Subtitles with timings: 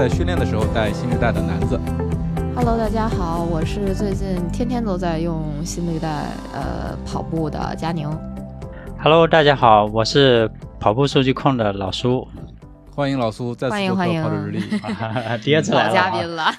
[0.00, 1.78] 在训练的时候带心率带的男子。
[2.56, 8.08] Hello，大家好，我是最近天天都在用心率带呃跑步的佳宁。
[8.98, 10.50] Hello，大家好，我是
[10.80, 12.26] 跑步数据控的老苏。
[12.94, 14.60] 欢迎老苏再次做客跑者日历。
[15.44, 16.50] 第二次来老嘉宾了，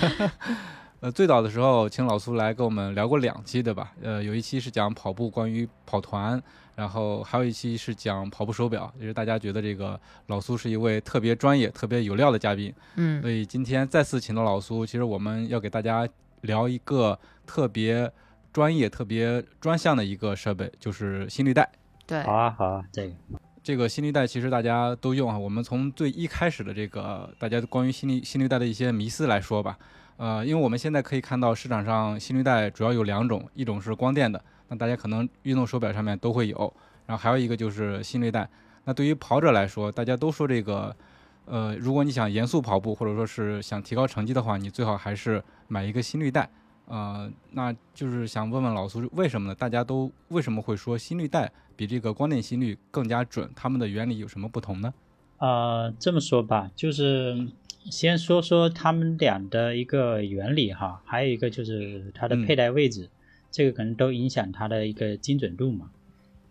[1.00, 3.92] 呃，最早的时候请老苏来跟我们聊过两期，对吧？
[4.02, 6.42] 呃，有一期是讲跑步，关于跑团，
[6.82, 12.74] 然后还有一期是讲跑步手表，也是大家觉得这个老苏是一位特别专业、特别有料的嘉宾。
[12.96, 16.08] 嗯所以今天再次请到老苏，其实我们要给大家
[16.40, 17.16] 聊一个
[17.46, 18.10] 特别
[18.52, 21.70] 专业、特别专项的一个设备，就是心率带。
[22.04, 23.14] 对好，啊好啊，这个
[23.62, 25.38] 这个心率带其实大家都用啊。
[25.38, 29.78] 我们从最一开始的这个大家关于心率心率带的一些迷思来说吧，
[30.16, 36.72] 呃，因为我们现在可以看到市场上心率带主要有两种，一种是光电的，那大家可能运动手表上面都会有，
[37.04, 38.48] 然后还有一个就是心率带。
[38.84, 40.96] 那对于跑者来说，大家都说这个，
[41.44, 46.48] 呃，如果你想严肃跑步，或者说是想提高成绩的话，你最好还是买一个心率带。
[46.86, 49.54] 呃，那就是想问问老苏，为什么呢？
[49.54, 53.50] 大家都为什么会说心率带比这个光电心率更加准？
[53.54, 54.94] 它们的原理有什么不同呢？
[55.36, 57.46] 呃，这么说吧，就是
[57.90, 63.10] 先说说它们俩的一个原理哈，还有一个就是它的嗯佩戴位置，
[63.52, 65.90] 这个可能都影响它的一个精准度嘛。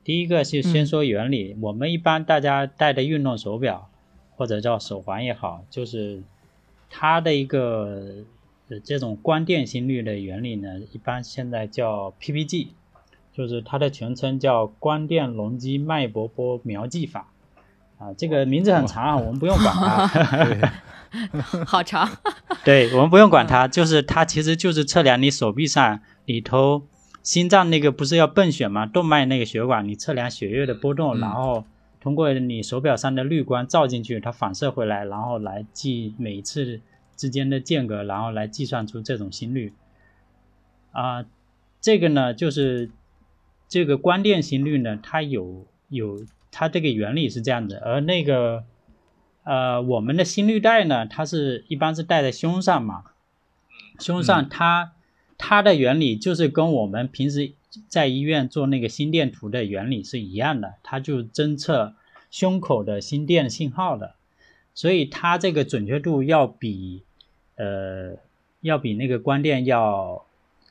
[0.06, 3.90] 第一个是先说原理，我们一般大家戴的运动手表
[4.38, 6.24] 或者叫手环也好，就是
[6.90, 8.24] 它的一个
[8.70, 12.68] 呃这种光电心率的原理呢，一般现在叫 PPG，
[13.34, 17.28] 就是它的全称叫光电容积脉搏波描记法。
[17.98, 20.74] 啊，这个名字很长啊，我们不用管它。
[21.68, 22.10] 好长，
[22.66, 26.88] 对，我们不用管它，就是它其实就是测量你手臂上里头
[27.24, 28.86] 心脏那个不是要泵血吗？
[28.86, 31.66] 动脉那个血管，你测量血液的波动，嗯然后
[32.00, 36.82] 通过你手表上的绿光照进去，它反射回来，然后来计每一次
[37.16, 39.74] 之间的间隔，然后来计算出这种心率。
[40.92, 41.26] 啊、
[41.80, 42.90] 这个呢，就是
[43.70, 48.64] 这个光电心率呢，它有有它这个原理是这样的，而那个
[49.44, 53.04] 呃，我们的心率带呢，它是一般是戴在胸上嘛，
[54.00, 54.92] 胸上它、
[55.44, 57.52] 它的原理就是跟我们平时
[57.88, 61.96] 在医院做那个心电图的原理是一样的，它就侦测
[62.30, 64.14] 胸口的心电信号的，
[64.76, 67.02] 所以它这个准确度要比
[67.56, 68.18] 呃
[68.62, 70.24] 要比那个光电要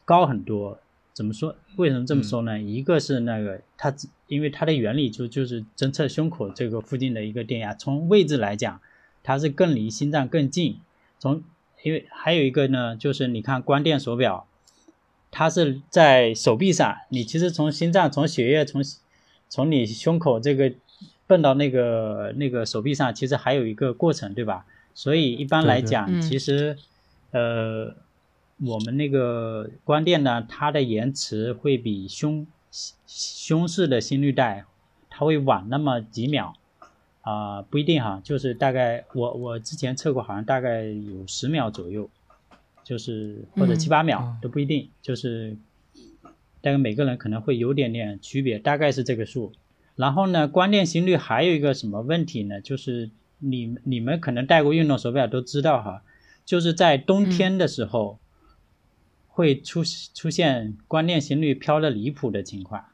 [0.05, 0.79] 高很多。
[1.13, 1.57] 怎么说？
[1.77, 2.59] 为什么这么说呢？
[2.61, 8.81] 一个是那个它只因为它的原理就就是侦测胸口这个附近的一个电压，从位置来讲，
[9.25, 10.79] 它是更离心脏更近。
[11.19, 11.43] 从
[11.83, 14.47] 因为还有一个呢，就是你看光电手表，
[15.31, 18.83] 它是在手臂上，你其实从心脏从血液从
[19.49, 20.73] 从你胸口这个
[21.27, 24.67] 蹦到那个那个手臂上，其实还有一个过程，对吧？
[24.95, 26.77] 所以一般来对对讲，嗯其实
[27.31, 27.95] 呃，
[28.65, 32.47] 我们那个光电呢，它的延迟会比胸
[33.07, 34.65] 胸式的心率带，
[35.09, 36.55] 它会晚那么几秒。
[37.23, 42.09] 啊、不一定哈，就是大概我我之前测过，好像大概有十秒左右，
[42.91, 45.57] 就是或者嗯七八秒、哦都不一定，就是
[46.61, 49.53] 大概每个人可能会有点点区别，大概是这个数。
[49.95, 52.61] 然后呢，光电心率还有一个什么问题呢？
[52.61, 56.03] 就是你你们可能戴过运动手表都知道哈，
[56.45, 58.19] 就是在冬天的时候
[59.29, 62.87] 会出出现光电心率飘的离谱的情况。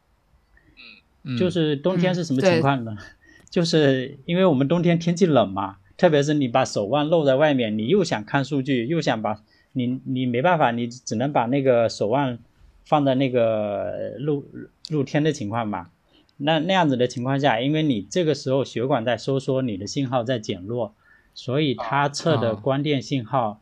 [1.23, 2.99] 嗯就是冬天是什么情况呢？
[3.49, 9.43] 就是因为我们冬天天气冷嘛，特别是你把手腕露在外面，你又想看数据，又想把
[9.77, 12.39] 你你没办法，你只能把那个手腕
[12.87, 14.43] 放在那个露
[14.89, 15.91] 露天的情况嘛。
[16.39, 20.95] 那那样子的情况下，因为你这个时候血管在收缩，你的信号在减弱，
[21.35, 23.61] 所以它测的啊光电信号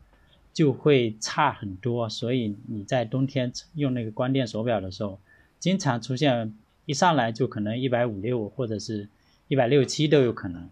[0.53, 2.09] 就会差很多。
[2.09, 5.19] 所以你在冬天用那个光电手表的时候，
[5.59, 6.55] 经常出现
[6.87, 9.09] 一上来就可能一百五六或者是
[9.49, 10.69] 一百六七都有可能。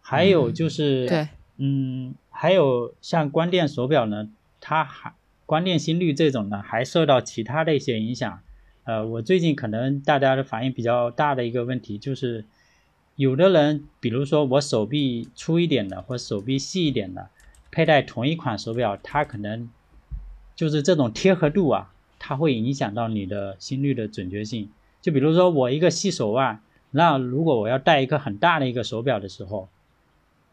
[0.00, 4.28] 还有就是，对，嗯，还有像光电手表呢，
[4.60, 5.14] 它还
[5.46, 8.40] 光电心率这种呢，还受到其他的一些影响，
[8.82, 12.44] 呃，我最近可能大家的反应比较大的一个问题就是，
[13.14, 17.28] 有的人，比如说我手臂粗一点的或手臂细一点的，
[17.70, 19.70] 佩戴同一款手表，它可能
[20.56, 24.68] 就是这种贴合度啊，它会影响到你的心率的准确性。
[25.00, 26.60] 就比如说我一个细手腕，
[26.90, 29.68] 那如果我要戴一个很大的一个手表的时候，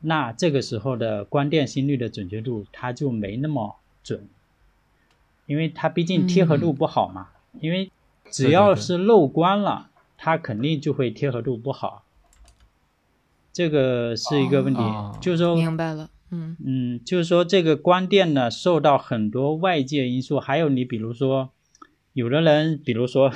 [0.01, 4.27] 那这个时候的光电心率的准确度它就没那么准，
[5.45, 7.89] 因为它毕竟贴合度不好嘛，因为。
[8.33, 12.05] 只要是漏光了，它肯定就会贴合度不好，
[13.51, 14.79] 这个是一个问题。
[15.19, 21.49] 就是说，明白了，嗯嗯，就是说这个光电呢，受到很多外界因素，还有你比如说，
[22.13, 23.33] 有的人，比如说，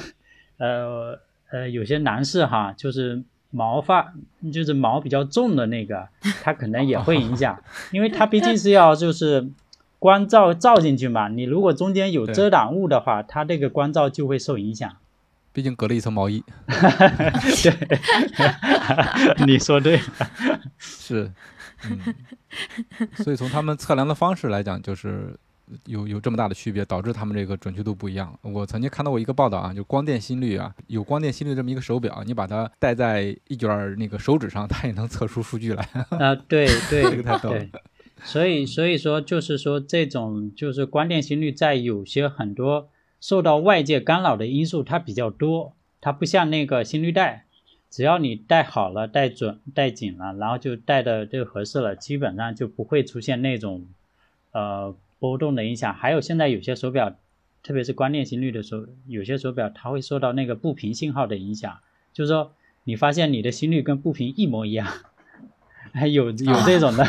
[0.59, 1.19] 呃
[1.51, 3.21] 呃，有些男士哈，就是
[3.55, 4.13] 毛发
[4.53, 6.09] 就是毛比较重的那个，
[6.43, 7.57] 它可能也会影响，
[7.91, 9.49] 因为它毕竟是要就是。
[9.97, 14.97] 光照照进去嘛，你如果中间有遮挡物的话，它这个光照就会受影响。
[15.51, 16.43] 毕竟隔了一层毛衣。
[17.63, 17.73] 对，
[19.47, 20.03] 你说对了。
[20.77, 21.31] 是，
[21.89, 22.13] 嗯。
[23.15, 25.35] 所以从他们测量的方式来讲，就是
[25.85, 28.37] 有有这么大的区别，导致他们这个准确度不一样。
[28.41, 35.83] 我曾经看到过一个报道啊，就光电心率啊，有光电心率这么一个手表，你把它戴在一卷那个手指上，它也能测出数据来。
[36.09, 37.65] 啊，对对，这个太逗了。
[38.23, 42.89] 所以，所以说，就是说，这种就是光电心率，在有些很多
[43.19, 45.73] 受到外界干扰的因素，它比较多。
[46.01, 47.45] 它不像那个心率带，
[47.89, 53.87] 只要你戴好了、戴准、戴紧了，然后就戴的就合适了，基本上就不会出现那种
[54.51, 55.93] 呃波动的影响。
[55.93, 57.15] 还有现在有些手表，
[57.63, 61.79] 特别是关电心率的时候，有些手表它会受到那个步频信号的影响，
[62.13, 62.53] 就是说
[62.83, 64.87] 你发现你的心率跟步频一模一样。
[65.93, 67.07] 还 有有这种的，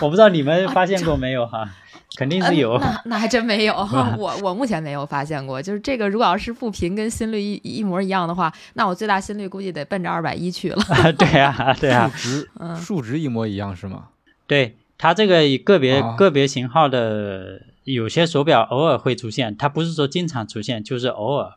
[0.00, 1.68] 我不知道你们发现过没有哈？
[2.16, 2.78] 肯定是有。
[2.78, 3.74] 那那还真没有，
[4.16, 5.60] 我我目前没有发现过。
[5.60, 10.82] 就是这个，如果要是步频跟心率一一模一样的话，那我最大心率估计得奔着二百一去了。
[11.18, 14.08] 对呀，对呀， 数值数值一模一样是吗？
[14.46, 21.54] 对，它这个个别个别型号的有些手表偶尔会出现，它不是说经常出现，就是偶尔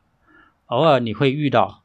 [0.65, 1.83] 偶尔你会遇到。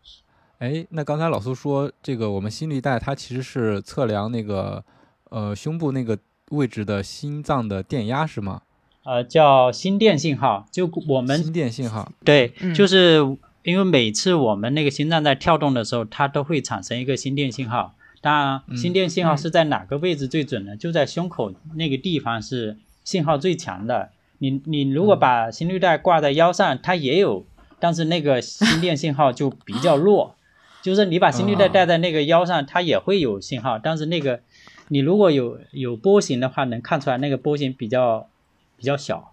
[0.56, 4.82] 哎，那刚才老苏说这个，我们心率带它其实是测量那个
[5.28, 6.18] 呃胸部那个
[6.52, 8.62] 位置的心脏的电压是吗？
[9.04, 10.66] 呃，叫心电信号。
[10.72, 13.18] 就我们心电信号，对，就是
[13.64, 17.94] 因为每次我们那个心脏在跳动的时候，它都会产生一个心电信号。
[18.20, 20.76] 当然，心电信号是在哪个位置最准呢？
[20.76, 24.10] 就在胸口那个地方是信号最强的。
[24.38, 27.44] 你你如果把心率带挂在腰上，它也有，
[27.78, 30.34] 但是那个心电信号就比较弱。
[30.82, 34.40] 就是你把心率带戴在那个腰上，它也会有信号，但是那个
[34.88, 38.26] 你如果有有波形的话，能看出来那个波形比较
[38.78, 39.32] 比较小，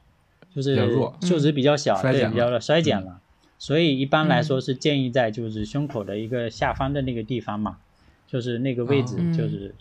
[0.54, 0.76] 就是
[1.22, 3.22] 数值比较小，对，比较衰减了。
[3.58, 7.78] 所以一般来说是建议在就是胸口的一个下方的那个地方嘛，
[8.28, 9.74] 就是那个位置，就是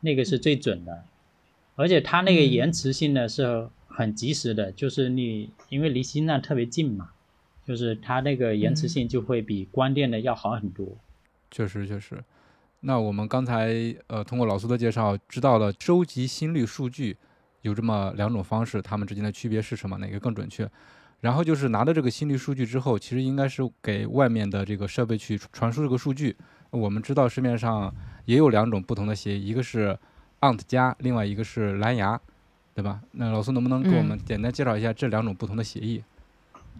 [0.00, 1.02] 那个是最准的，
[1.74, 7.10] 而且它那个延迟性呢是很及时的，就是你因为离心脏特别近嘛，
[7.66, 10.86] 就是它那个延迟性就会比光电的要好很多。
[11.50, 12.22] 确实确实，
[12.80, 17.16] 那我们刚才呃通过老苏的介绍，知道了收集心率数据
[17.62, 19.96] 有这么两种方式，它们之间的区别是什么？
[19.96, 20.70] 哪个更准确？
[21.20, 26.36] 然后就是拿到这个心率数据之后，其实应该是给外面的这个设备去传输这个数据。
[26.74, 29.96] 我们知道市面上也有两种不同的协议，一个是
[30.40, 32.20] ANT 加，另外一个是蓝牙，
[32.74, 33.00] 对吧？
[33.12, 36.02] 那老苏能不能给我们简单介绍一下这两种不同的协议？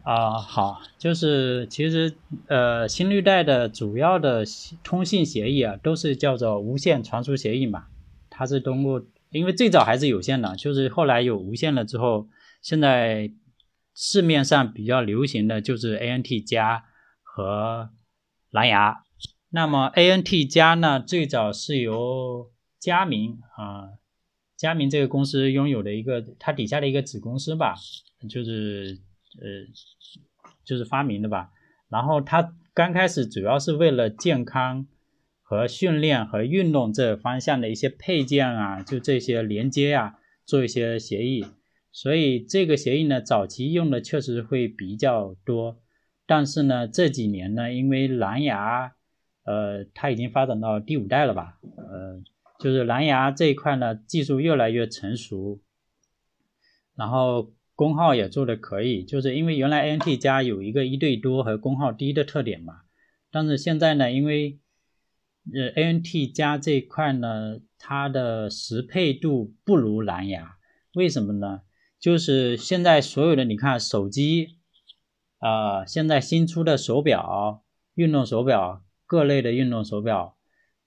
[0.03, 2.17] 啊，好，就是其实
[2.49, 4.45] 呃，心率带的主要的
[4.83, 7.87] 通信协议啊，都是叫做无线传输协议嘛。
[8.29, 12.27] 它是通过，因为最早还是有线的，就是后来有无线了之后，
[12.61, 13.31] 现在
[13.95, 16.85] 市面上比较流行的就是 ANT 加
[17.23, 17.91] 和
[18.51, 19.04] 蓝牙。
[19.55, 23.95] 那么 ANT 加呢，最早是由佳明啊，
[24.57, 27.77] 佳明这个公司拥有的一个，它底下的一个子公司吧，
[28.29, 29.01] 就是。
[29.37, 29.67] 呃，
[30.65, 31.51] 就是发明的吧。
[31.89, 34.87] 然后它刚开始主要是为了健康
[35.43, 41.45] 和训练和运动这方向的一些配件啊，就这些连接啊，做一些协议。
[41.91, 45.81] 所以这个协议呢，早期用的确实会比较多。
[46.27, 48.93] 但是呢，这几年呢，因为蓝牙，
[49.45, 51.59] 呃，它已经发展到第五代了吧？
[51.77, 52.23] 呃，
[52.59, 55.61] 就是蓝牙这一块呢，技术越来越成熟，
[56.95, 57.53] 然后。
[57.77, 62.83] 功耗也做的可以，就是因为原来 ANT 加有一个一对多和功耗低的特点嘛，
[63.33, 64.61] 但是现在呢，因为
[65.53, 70.57] 呃 ANT 加这一块呢，它的适配度不如蓝牙，
[70.95, 71.63] 为什么呢？
[71.99, 74.59] 就是现在所有的你看手机，
[75.41, 77.65] 呃，现在新出的手表、
[77.97, 80.37] 运动手表各类的运动手表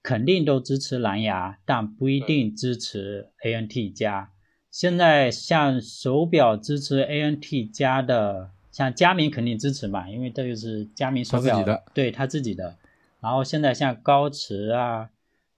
[0.02, 4.32] 肯定都支持蓝牙，但不一定支持 ANT 加。
[4.72, 12.76] 现在像手表支持 ANT 加的，像佳明肯定支持嘛，因为这个是佳明手表的，对他自己的。
[13.20, 15.10] 然后现在像高驰啊，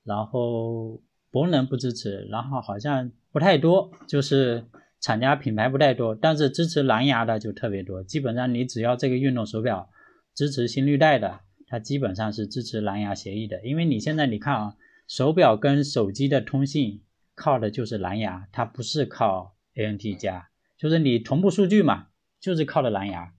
[0.03, 4.65] 然后博能不支持，然后好像不太多，就是
[5.01, 8.01] 厂家品牌不太多，但是支持蓝牙的就特别多。
[8.03, 9.89] 基本上你只要这个运动手表
[10.33, 13.65] 支持心率带的，它基本上是支持蓝牙协议的。
[13.65, 14.75] 因为你现在你看啊，
[15.07, 17.01] 手表跟手机的通信
[17.35, 22.07] 靠的就是蓝牙，它不是靠 ANT 加，就是你同步数据嘛，
[22.39, 23.31] 就是靠的蓝牙。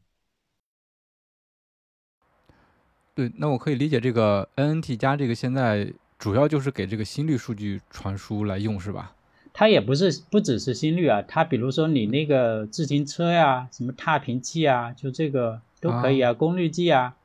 [3.13, 9.15] 对，那我可以理解这个 NNT 加这个现在主要就是给这个心率数据传输来用是吧？
[9.53, 17.17] 它也不是不只是心率啊，它比如说你那个自行车呀，什么踏频器啊，就这个都可以啊，功率计啊，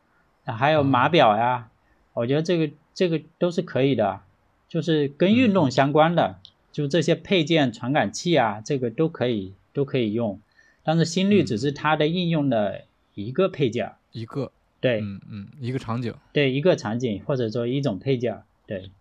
[0.54, 1.70] 还有码表呀，
[2.14, 4.22] 我觉得这个这个都是可以的，
[4.70, 6.40] 就是跟运动相关的，
[6.72, 10.40] 就这些配件传感器啊，这个都可以都可以用，
[10.84, 12.84] 但是心率只是它的应用的
[13.14, 14.52] 一个配件，一个。
[14.82, 18.92] 对，嗯嗯，一个场景，对一个场景，或者说一种配件，对，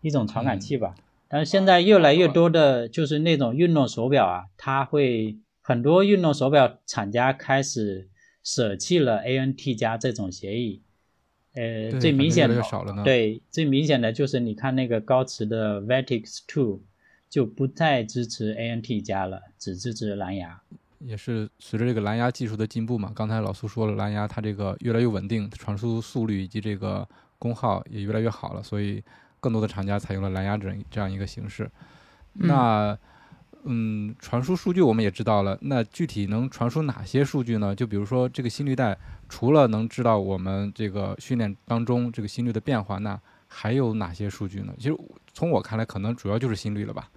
[0.00, 0.94] 一种传感器吧。
[1.28, 8.08] 但是现在越来越多的就是那种运动手表啊，它会很多运动手表厂家开始
[8.46, 10.80] 舍弃了 ANT 加这种协议。
[11.54, 12.62] 呃，最明显的，
[13.02, 16.82] 对，最明显的就是你看那个高驰的 Vertix Two
[17.28, 20.60] 就不再支持 ANT 加了，只支持蓝牙。
[21.00, 27.08] 也是随着这个蓝牙技术的进步嘛，刚才老苏说了，蓝牙它这个越来越稳定，传输速率以及这个
[27.40, 29.02] 功耗也越来越好了，所以
[29.40, 31.68] 更多的厂家采用了蓝牙这这样一个形式。
[32.34, 32.96] 那，
[33.66, 37.74] 嗯，传输数据我们也知道了，那具体能传输哪些数据呢？
[37.74, 38.96] 就比如说这个心率带，
[39.28, 44.72] 除了能知道我们这个训练当中这个心率的变化，那还有哪些数据呢？
[44.78, 44.96] 其实
[45.32, 47.08] 从我看来，可能主要就是心率了吧。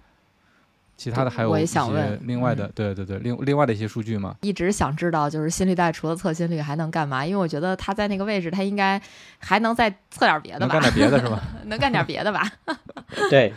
[0.96, 4.36] 其他的还有一些另外的，对对对，另另外的一些数据嘛。
[4.42, 7.24] 一直想知道，就是心率带除了测心率还能干嘛？
[7.24, 9.00] 因为我觉得它在那个位置，它应该
[9.38, 10.74] 还能再测点别的吧？
[10.74, 11.42] 干点别的是吧？
[11.64, 12.46] 能干点别的吧？
[13.30, 13.50] 对，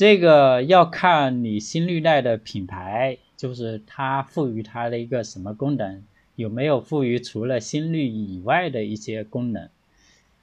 [0.00, 6.02] 这个要看你心率带的品牌，就是它赋予它的一个什么功能，
[6.36, 9.68] 有没有赋予除了心率以外的一些功能？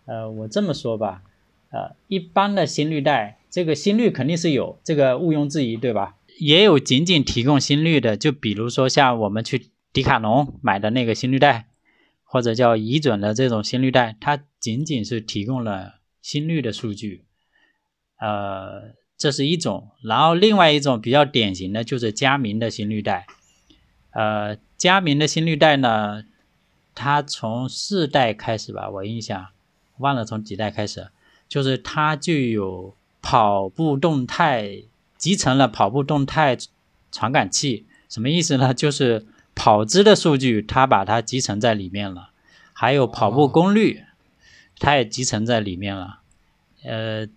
[0.05, 1.23] 呃，我这么说吧，
[1.71, 6.17] 呃，一般的心率带，这个心率肯定是有，这个毋庸置疑，对吧？
[6.37, 11.65] 也有仅仅提供心率的，就比如说像我们去迪卡侬买的那个心率带，
[12.23, 17.23] 或者叫乙准的这种心率带，它仅仅是提供了心率的数据，
[18.19, 19.89] 呃，这是一种。
[20.01, 23.25] 然后另外一种比较典型的就是佳明的心率带，
[24.11, 26.23] 呃，佳明的心率带呢，
[26.93, 29.47] 它从四代开始吧，我印象
[29.97, 31.09] 忘了从几代开始，
[31.49, 34.83] 就是它就有跑步动态。
[35.17, 36.55] 集成了跑步动态
[37.11, 38.71] 传感器，什么意思呢？
[38.71, 42.29] 就是跑姿的数据，它把它集成在里面了，
[42.71, 44.03] 还有跑步功率，
[44.77, 46.19] 它也集成在里面了。
[46.83, 47.27] 呃，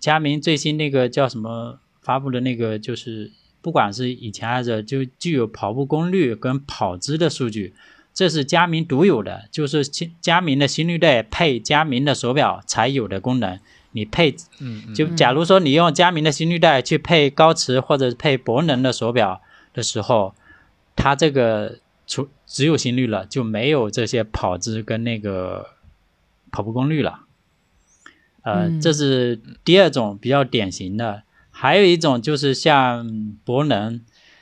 [0.00, 3.30] 佳明最新那个叫什么发布的那个，就是
[3.60, 7.74] 不管是以前还是就具有跑步功率跟跑姿的数据，
[8.12, 9.84] 这是佳明独有的，就是
[10.20, 13.60] 佳明的心率带配佳明的手表才有的功能。
[13.92, 14.36] 你配，
[14.94, 19.42] 就假如说你用佳明的心率带去配高驰或者配博能的手表
[19.74, 20.32] 的时候，
[20.94, 25.70] 它这个除只有心率了，就没有这些跑姿跟那个
[26.52, 27.22] 跑步功率了。
[28.42, 31.22] 呃，这是第二种比较典型的。
[31.50, 34.00] 还有一种就是像博能，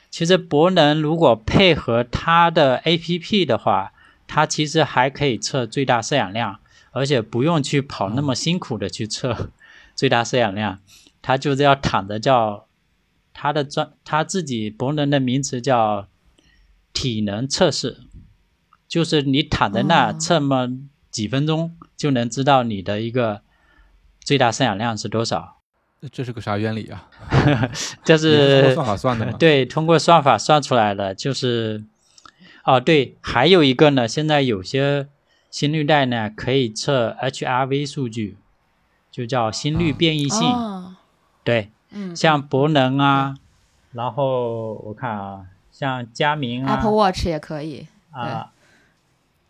[0.09, 3.91] 其实博能如果配合它的 APP 的话，
[4.27, 6.59] 它其实还可以测最大摄氧量。
[6.91, 9.51] 而且不用去跑那么辛苦的去测
[9.95, 10.79] 最大摄氧量，
[11.21, 12.65] 它就是要躺着叫
[13.31, 16.07] 它的专它自己博能的名词叫
[16.91, 17.97] 体能测试，
[18.87, 20.79] 就是你躺在那测么
[21.11, 23.43] 几分钟就能知道你的一个
[24.29, 25.57] 最大摄氧量是多少。
[26.11, 27.09] 这是个啥原理啊？
[28.05, 29.33] 这是算法算的吗？
[29.41, 31.15] 对，通过算法算出来的。
[31.15, 31.83] 就是
[32.63, 35.07] 哦，对，还有一个呢，现在有些。
[35.49, 38.37] 心率带呢可以测 HRV 数据，
[39.09, 40.47] 就叫心率变异性。
[41.43, 43.35] 对，嗯，像博能啊，
[43.93, 48.51] 然后我看啊，像佳明啊，Apple Watch 也可以啊。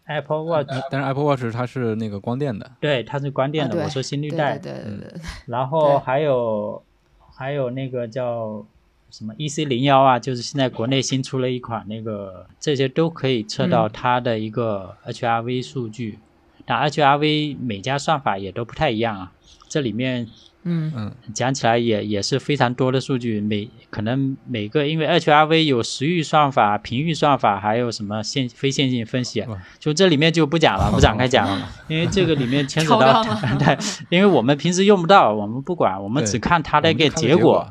[0.09, 2.71] Apple Watch，但是 Apple Watch 它是那个光电的。
[2.79, 3.83] 对，它是光电的。
[3.83, 4.57] 我说心率带。
[4.57, 5.21] 对对对。
[5.45, 6.83] 然后还有
[7.31, 8.65] 还有那个叫
[9.11, 16.17] 什么 EC 零幺啊，就是现在国内新出了一款那个，这些都可以测到它的一个 HRV 数据。
[16.65, 19.31] 但 HRV 每家算法也都不太一样啊，
[19.67, 20.27] 这里面
[20.69, 20.93] 嗯。
[20.95, 21.11] 嗯。
[21.33, 29.45] 讲起来也也是非常多的数据，每可能每个因为 HRV 有时域算法、频域算法，还有什么线非线性分析，
[29.79, 33.23] 就这里面就不讲了， 不展开讲了，因为这个里面牵扯到
[33.57, 33.77] 对，
[34.09, 37.67] 因为我们平时用不到，我们不管，我们只看它的一个结果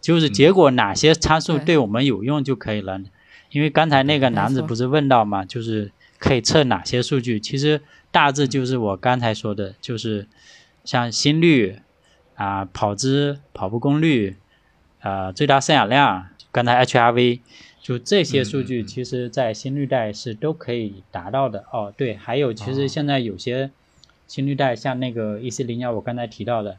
[0.00, 3.00] 就是结果哪些参数对对我们有用就可以了。
[3.50, 7.38] 因为刚才那个男子不是问到嘛，就是可以测哪些数据？
[7.38, 10.26] 其实大致就是我刚才说的，就是
[10.84, 11.76] 像心率
[12.34, 14.36] 啊、跑姿、跑步功率、
[15.00, 17.40] 呃最大摄氧量，刚才 HRV，
[17.80, 21.64] 就这些数据，其实在心率带是都可以达到的。
[21.72, 23.70] 哦，对，还有其实哦现在有些
[24.26, 26.76] 心率带，像那个 EC 零幺，我刚才提到的，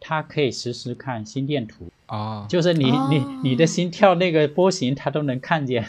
[0.00, 1.90] 它可以实时看心电图。
[2.06, 5.86] 啊，就是你、哦你你的心跳那个波形，它都能看见。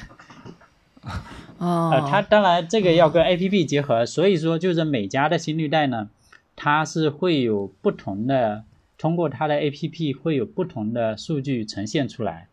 [1.58, 6.10] 哦， 呃，它当然这个要跟 A P P 结合，所以说就是每家的心率带呢，
[6.56, 8.64] 它是会有不同的，
[8.98, 12.48] 通过它的 A P P 会有不同的数据呈现出来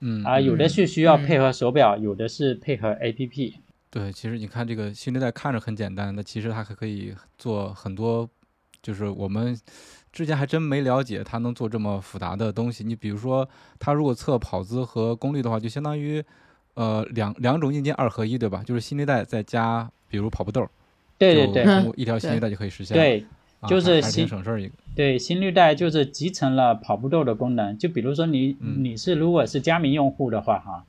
[0.00, 3.54] 嗯啊、有的嗯是需要嗯配合手表，有的是配合 A P P。
[3.90, 8.28] 对，其实你看这个心率带看着很简单，那其实它还可以做很多，
[8.80, 9.58] 就是我们
[10.12, 12.84] 之前还真没了解它能做这么复杂的东西。
[12.84, 13.48] 你比如说，
[13.80, 16.22] 它如果测跑姿和功率的话，就相当于
[16.74, 18.62] 呃两两种硬件二合一，对吧？
[18.62, 20.68] 就是心率带再加比如跑步豆，就
[21.18, 22.96] 对对对通过一条心率对带就可以实现。
[23.66, 24.74] 就是还还挺心省事儿一个。
[24.94, 27.76] 对，心率带就是集成了跑步豆的功能。
[27.78, 30.84] 就比如说你嗯你是如果是佳明用户的话，哈，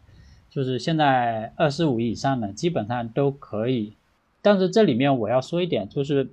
[0.50, 3.94] 就是现在二十五以上的基本上都可以。
[4.42, 6.30] 但是这里面我要说一点，就是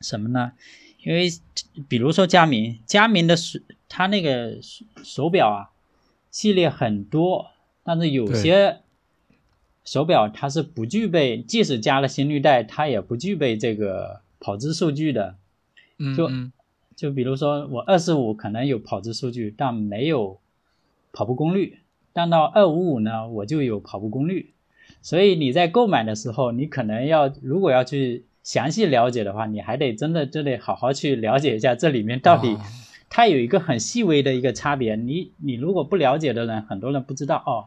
[0.00, 0.52] 什么呢？
[1.02, 1.28] 因为
[1.88, 5.70] 比如说佳明，佳明的手它那个手手表啊，
[6.30, 7.50] 系列很多，
[7.84, 8.80] 但是有些
[9.84, 15.36] 手表它是不具备，即使加了心率带，它也不具备这个跑姿数据的。
[16.16, 16.30] 就
[16.94, 20.38] 就比如说我二十五可能有跑姿数据，但没有
[21.12, 21.78] 跑步功率，
[22.12, 24.52] 但到二五五呢，我就有跑步功率。
[25.02, 32.64] 所以你在购买的时候，你可能要如果要去详细了解的话，你还得真的真得好好去了解一下这里面到底啊
[33.08, 34.96] 它有一个很细微的一个差别。
[34.96, 37.66] 你你如果不了解的人，很多人不知道哦，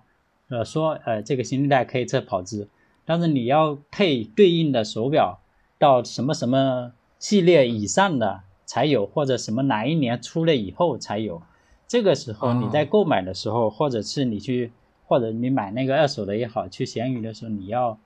[0.50, 2.68] 呃说呃这个心率带可以测跑姿，
[3.06, 5.40] 但是你要配对应的手表
[5.78, 11.42] 到什么什么系列以上的才有，或者什么哪一年出了以后才有。
[11.88, 14.72] 这个时候哦你在购买的时候，或者是你去，
[15.06, 18.00] 或者你买那个二手的也好，去闲鱼的时候，你要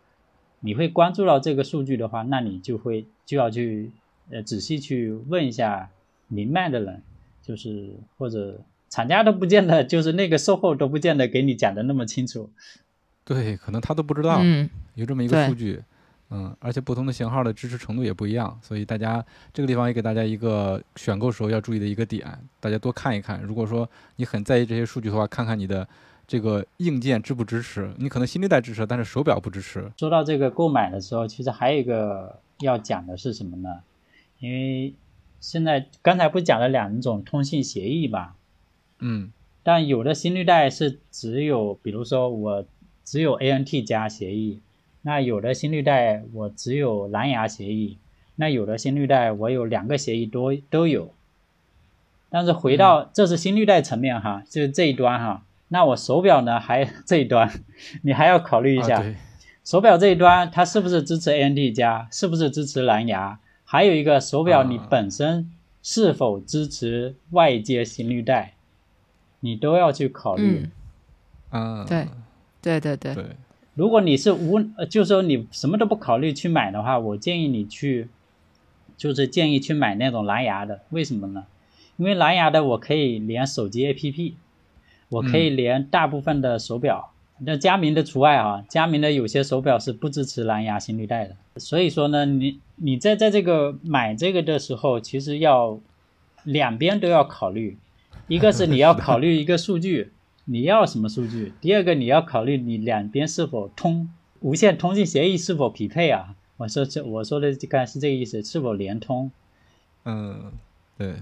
[0.62, 3.91] 你会关注到这个数据的话，那你就会就要去
[4.32, 5.89] 呃仔细去问一下
[6.28, 7.02] 明卖的人，
[7.41, 12.49] 就是或者厂家都不见得，就是那个售后都不见得给你讲的那么清楚。
[13.26, 14.39] 对，可能他都不知道。
[14.41, 15.84] 嗯，有这么一个数据，
[16.36, 22.28] 嗯，而且不同的型号的支持程度也不一样，所以大家这个地方也给大家一个选购时候要注意的一个点，
[22.60, 23.39] 大家多看一看。
[23.43, 25.88] 如果说你很在意这些数据的话，看看你的
[26.26, 27.93] 这个硬件支不支持。
[27.98, 29.91] 你可能心率带支持，但是手表不支持。
[29.98, 33.82] 说到这个购买的时候，其实还有一个要讲的是什么呢？
[34.39, 34.93] 因为
[35.39, 38.36] 现在刚才不讲了两种通信协议吧，
[39.00, 42.65] 嗯但有的心率带是只有，比如说我
[43.06, 44.60] 只有 ANT 加协议，
[45.04, 48.00] 那有的心率带我只有蓝牙协议，
[48.36, 51.13] 那有的心率带我有两个协议都都有。
[52.30, 57.52] 但是回到这是心率带层面哈，就是这一端哈，那我手表呢还这一端，
[58.02, 59.16] 你还要考虑一下，啊、
[59.63, 63.39] 手表这一端它是不是支持 ANT 加，是不是支持蓝牙？
[63.66, 65.52] 还有一个手表你啊本身
[65.84, 68.54] 是否支持外接心率带，
[69.42, 70.70] 你都要去考虑。
[71.52, 73.26] 嗯，对对对，对，
[73.76, 78.08] 如果你是无，呃就是说你什么都不考虑去买的话，我建议你去，
[78.96, 80.82] 就是建议去买那种蓝牙的。
[80.92, 81.46] 为什么呢？
[81.98, 84.34] 因为蓝牙的我可以连手机 APP，
[85.10, 87.10] 我可以连大部分的手表。
[87.40, 91.36] 那佳明的除外啊，佳明的有些手表是不支持蓝牙心率带的。
[91.58, 95.80] 所以说呢，你你在在这个买这个的时候，其实要
[96.44, 97.78] 两边都要考虑。
[98.28, 100.12] 一个是你要考虑一个数据，
[100.45, 101.53] 你要什么数据？
[101.62, 104.10] 第二个你要考虑你两边是否通
[104.41, 106.36] 无线通信协议是否匹配啊？
[106.58, 109.32] 我说这我说的刚才是这个意思，是否连通？
[110.06, 110.51] 嗯，
[110.97, 111.15] 对。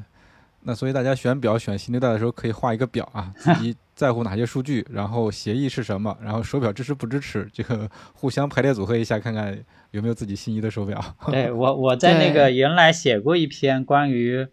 [0.63, 9.57] 那所以大家选表选心率带的时候，可以画一个表啊， 自己在乎哪些数据，然后协议是什么，然后手表支持不支持，这个互相排列组合一下，看看
[9.89, 11.03] 有没有自己心仪的手表。
[11.31, 14.47] 对我 我在那个原来写过一篇关于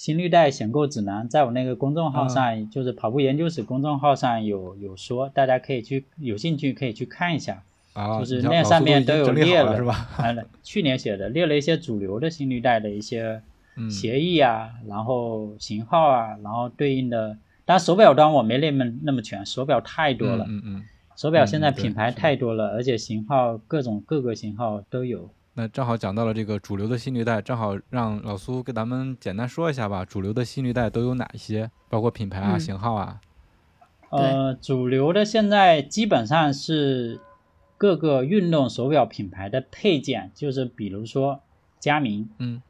[0.00, 7.62] 心率带选购指南，在我那个公众号上，就是跑步研究室公众号上有有说，大家可以去有兴趣可以去看一下。
[7.92, 10.08] 啊，就是那上面都有列了，是吧？
[10.16, 13.42] 啊，去年写的，列了一些主流的心率带的一些
[13.90, 17.36] 协议啊，然后型号啊，然后对应的。
[17.66, 20.46] 但手表端我没列那么那么全，手表太多了。
[20.48, 20.82] 嗯嗯。
[21.14, 25.28] 手表现在品牌太多了，而且型号各种各个型号都有。
[25.60, 30.06] 那正好讲到了这个主流的心率带，正好让老苏给咱们简单说一下吧。
[30.06, 31.70] 主流的心率带都有哪些？
[31.90, 33.20] 包括品牌啊、型号啊。
[34.08, 37.20] 呃，主流的现在基本上是
[37.76, 41.40] 各个运动手表品牌的配件，就是比如说
[41.78, 42.62] 佳明，嗯，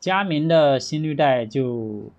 [0.00, 2.10] 佳明的心率带就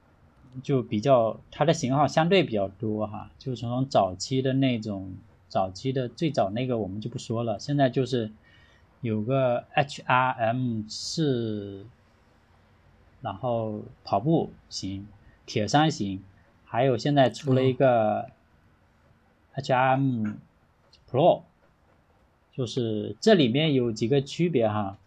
[0.62, 5.14] 就比较它的型号相对比较多哈，就是从早期的那种。
[5.50, 8.30] 早期的最早那个我们就不说了，现在就是
[9.02, 11.86] 有个 HRM 四，
[13.22, 15.08] 然后跑步型、
[15.46, 16.24] 铁三型，
[16.66, 18.32] 还有现在出了一个
[19.56, 20.36] HRM
[21.10, 21.44] Pro，
[22.52, 24.98] 就是这里面有几个区别哈，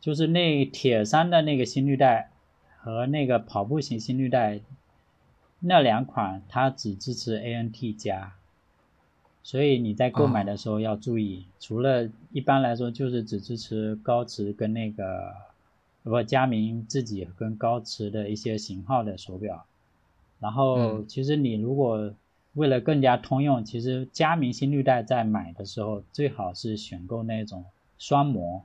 [0.00, 2.30] 就是那铁三的那个心率带
[2.78, 4.60] 和那个跑步型心率带
[5.60, 8.34] 那两款，它只支持 ANT 加。
[9.44, 15.34] 所以你在购买的时候要注意，除了一般来说就是只支持高驰跟那个
[16.02, 19.66] 不佳明自己跟高驰的一些型号的手表，
[20.40, 22.14] 然后其实你如果
[22.54, 27.66] 为了更加通用，其实佳明新绿带在买的时候最好是选购那种
[27.98, 28.62] 双模。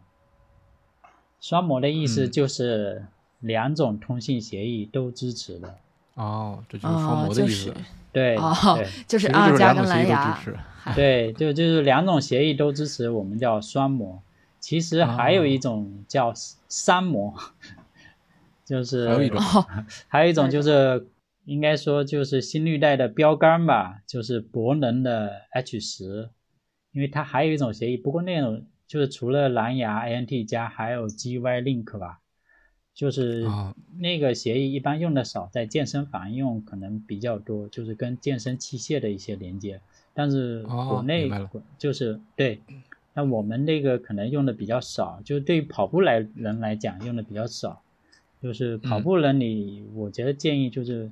[1.42, 3.06] 双模的意思就是
[3.40, 5.76] 两种通信协议都支持的。
[6.16, 7.74] 哦，这就是双模的意思。
[8.12, 8.54] 对，哦
[9.08, 10.40] 就是啊，加跟蓝牙。
[10.96, 14.22] 对，就就是两种协议都支持，我们叫双模。
[14.60, 16.34] 其实还有一种叫
[16.68, 17.34] 三模，
[18.66, 19.40] 就是还有一种，
[20.08, 21.08] 还有一种就是
[21.46, 26.30] 应该说就是心率带的标杆吧，就是博能的 H 十，
[26.92, 32.20] 因为它还有一种协议，不过那种就是除了蓝牙 ANT 加，还有 GY Link 吧。
[32.96, 33.48] 就是
[33.98, 39.80] 那个协议一般用的少，在健身房用可能比较多，就是跟健身器械的一些连接。
[40.14, 41.32] 但是国内
[41.78, 42.60] 就是对，
[43.14, 47.82] 那我们那个可能用的比较少，就是对于跑步来人来讲用的比较少。
[48.42, 51.12] 就是跑步人你，我觉得建议就是，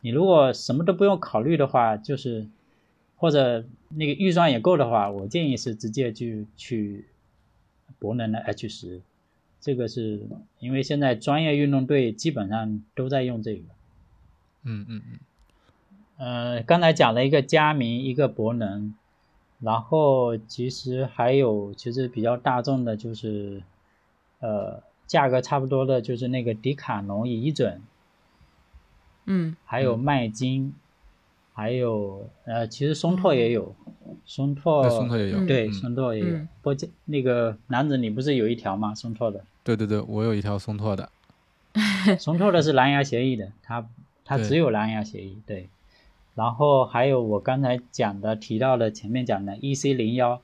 [0.00, 2.48] 你如果什么都不用考虑的话，就是
[3.14, 6.26] 或者那个预算也够的话，我建议是直接就
[6.56, 7.04] 去
[8.00, 9.00] 博能的 H 十。
[9.60, 10.20] 这个是
[10.58, 13.62] 因为现在专业运动队基本上都在用这个。
[14.64, 15.18] 嗯嗯嗯。
[16.16, 18.94] 呃，刚才讲了一个佳明，一个博能，
[19.60, 23.62] 然后其实还有其实比较大众的就是，
[24.40, 27.80] 呃，价格差不多的就是那个迪卡侬仪准。
[29.26, 29.56] 嗯。
[29.64, 30.74] 还有麦金，
[31.52, 33.74] 还有呃，其实松拓也有，
[34.24, 34.88] 松拓。
[34.88, 35.44] 松拓也有。
[35.46, 36.38] 对，松拓也有。
[36.62, 38.94] 波杰那个男子，你不是有一条吗？
[38.94, 39.44] 松拓的。
[39.64, 41.10] 对对对，我有一条松拓的，
[42.18, 43.88] 松拓的是蓝牙协议的，它
[44.24, 45.38] 它只有蓝牙协议。
[45.46, 45.70] 对，
[46.34, 50.42] 然后还有我刚才讲的提到的前面讲的 EC 零幺，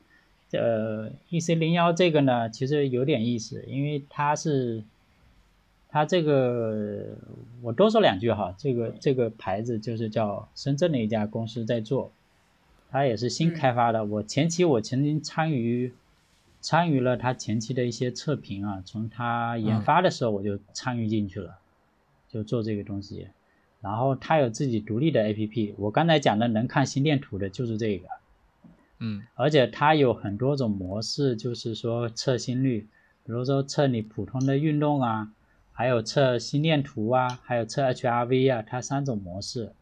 [0.53, 4.83] 呃，EC 零幺这个呢，其实有点意思，因为它是
[5.88, 7.16] 它这个
[7.62, 12.12] 我多说两句哈，这个这个牌子就是叫深圳的一家公司在做，
[12.90, 14.05] 它也是新开发的。
[14.05, 15.92] 我前期我曾经参与。
[16.62, 21.57] 参与了它前期的一些测评啊，从它研发的时候我就参与进去了，
[22.29, 23.29] 就做这个东西。
[23.81, 28.09] 然后它有自己独立的 APP，我刚才讲的能看心电图的就是这个，
[28.99, 32.88] 嗯，而且它有很多种模式，就是说测心率，
[33.25, 35.33] 比如说测你普通的运动啊，
[35.73, 39.73] 还有测心电图啊，还有测 HRV 啊，它三种模式。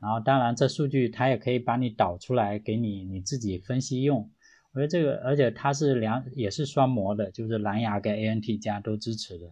[0.00, 4.30] 然后当然这数据它也可以把你导出来给你你自己分析用。
[4.72, 9.50] 我觉得这个，而且它是两也是双模的，就是蓝牙跟 ANT 加都支持的，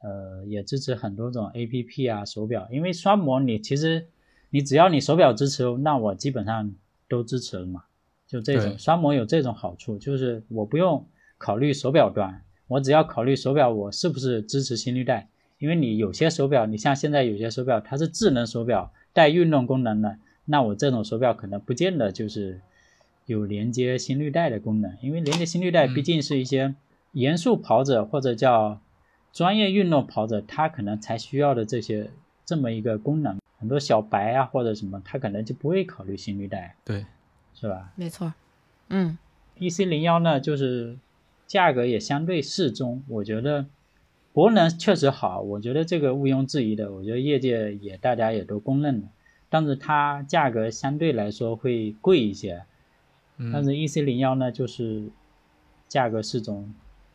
[0.00, 2.68] 呃，也支持很多种 APP 啊手表。
[2.70, 4.06] 因为双模你其实
[4.50, 6.74] 你只要你手表支持，那我基本上
[7.08, 7.84] 都支持了嘛。
[8.26, 11.06] 就这种双模有这种好处，就是我不用
[11.38, 15.28] 考虑手表端，我只要考虑手表我是不是支持心率带。
[15.58, 22.60] 因为你有些手表，你像现在有些手表它是智能手表带运动功能的，那我这种手表可能不见得就是。
[23.26, 26.74] 有连接心率带的功能，因为连接心率带毕竟是一些
[27.12, 28.80] 严肃跑者或者叫
[29.32, 32.10] 专业运动跑者，他可能才需要的这些
[32.44, 33.38] 这么一个功能。
[33.58, 37.04] 很多小白啊或者什么，他可能就不会考虑心率带，对，
[37.54, 37.92] 是吧？
[37.94, 38.32] 没错，
[38.88, 39.18] 嗯
[39.58, 40.96] ，EC 零幺呢，就是
[41.46, 43.66] 价格也相对适中，我觉得
[44.32, 49.08] 博能确实好，我觉得这个毋庸置疑的，我觉得业界也大家也都公认的，
[49.50, 52.64] 但是它价格相对来说会贵一些，
[53.52, 55.10] 但是 EC 零幺呢，就是
[55.86, 56.72] 价格适中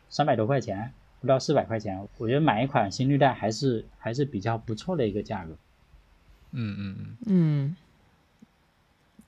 [0.08, 5.56] 三百多块钱，不到四百块钱，我觉得买一款新绿带还是还是比较不错的一个价格。
[6.52, 7.16] 嗯嗯嗯。
[7.26, 7.76] 嗯，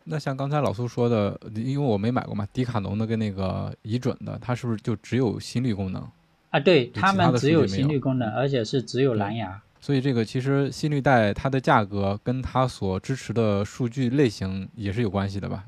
[0.05, 6.07] 那像刚才老苏说的，因为我没买过嘛，迪卡侬的跟那个乙准的，它是不是就只有心率功能？
[6.51, 9.61] 啊，对就他们只有心率功能，而且是只有蓝牙。
[9.81, 15.65] 所以这个其实心率带它的价格跟它所支持的数据类型也是有关系的吧？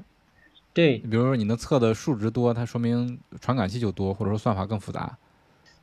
[0.72, 5.16] 对，比如说你能测的数值多，它说明传感器就多，或者说算法更复杂。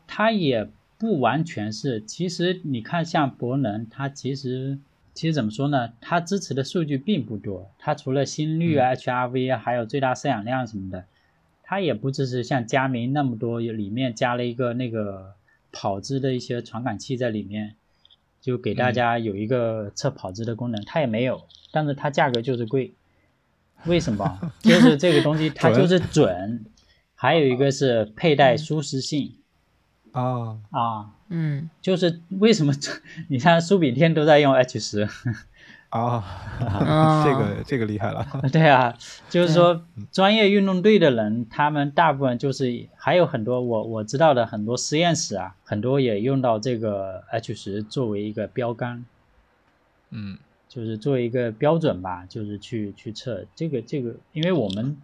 [0.08, 0.68] 它也
[0.98, 2.02] 不完全是。
[2.02, 4.80] 其实你看，像博能，它其实
[5.14, 5.94] 其实怎么说呢？
[6.02, 7.70] 它支持的数据并不多。
[7.78, 11.06] 它除了心率啊、HRV 啊，还有最大摄氧量什么的，
[11.62, 15.34] 它也不支持像佳明那么多，里面加了一个那个
[15.72, 17.76] 跑姿的一些传感器在里面，
[18.40, 21.44] 就给大家有一个测跑姿的功能，它也没有。
[21.72, 22.94] 但是它价格就是贵，
[23.86, 24.40] 为什么？
[24.62, 26.66] 就是这个东西它就是准，
[27.14, 29.34] 还有一个是佩戴舒适性。
[30.20, 32.74] 啊，啊，嗯，就是为什么
[33.30, 35.08] 你看苏炳添都在用 H 十，
[35.90, 36.24] 啊，
[36.60, 38.26] 啊 这个这个厉害了。
[38.52, 38.98] 对啊，
[39.30, 49.06] 就是说专业运动队的人，他们大部分就是还有很多我我知道的很多实验室啊，很多也用到这个 H 十作为一个标杆，
[50.10, 50.38] 嗯。
[50.70, 53.46] 就是作为一个标准吧，就是去去测。
[53.56, 54.98] 这个这个，因为我们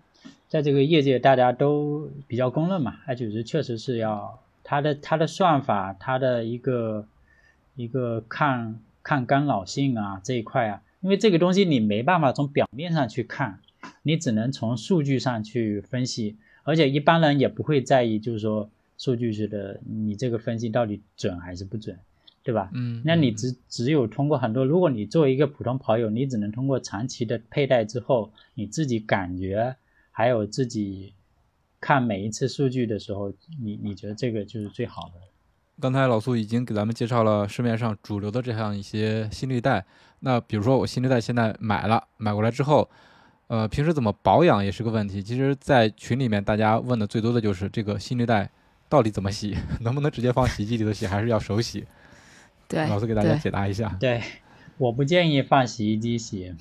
[0.49, 7.05] 在这个业界大家都比较公认嘛，H 十确实是要它的它的算法，它的一个
[7.75, 13.59] 一个抗抗干扰性啊这一块啊，因为这个东西你没办法从表面上去看，
[14.01, 21.97] 你只能从数据上去分析，而且一般人也不会在意，就是说数据是的，你这个分析到底准还是不准，
[22.43, 22.69] 对吧？
[22.73, 29.75] 嗯，嗯那你只只有通过很多，如果你作为一个普通跑友，你只能通过长期的佩戴之后，你自己感觉，
[30.11, 31.13] 还有自己
[31.83, 33.29] 看每一次数据的时候，
[33.61, 35.15] 你你觉得这个就是最好的。
[35.81, 39.85] 刚才老苏已经给咱们介绍了市面上主流的这样一些心率带。
[40.21, 42.89] 那比如说我心率带现在买了，买过来之后，
[43.47, 45.21] 呃，平时怎么保养也是个问题。
[45.21, 48.49] 其实，在群里面大家问的最多的就是这个心率带
[48.87, 51.85] 到底怎么洗， 能不能直接放洗衣机里头洗，还是要手洗？
[52.69, 53.93] 对，老苏给大家解答一下。
[53.99, 54.21] 对，
[54.77, 56.55] 我不建议放洗衣机洗，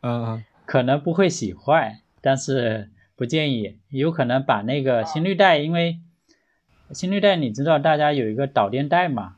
[0.00, 5.98] 嗯嗯可能不会洗坏，但是不建议，有可能把那个心率带，因为
[6.92, 9.36] 心率带你知道大家有一个导电带嘛，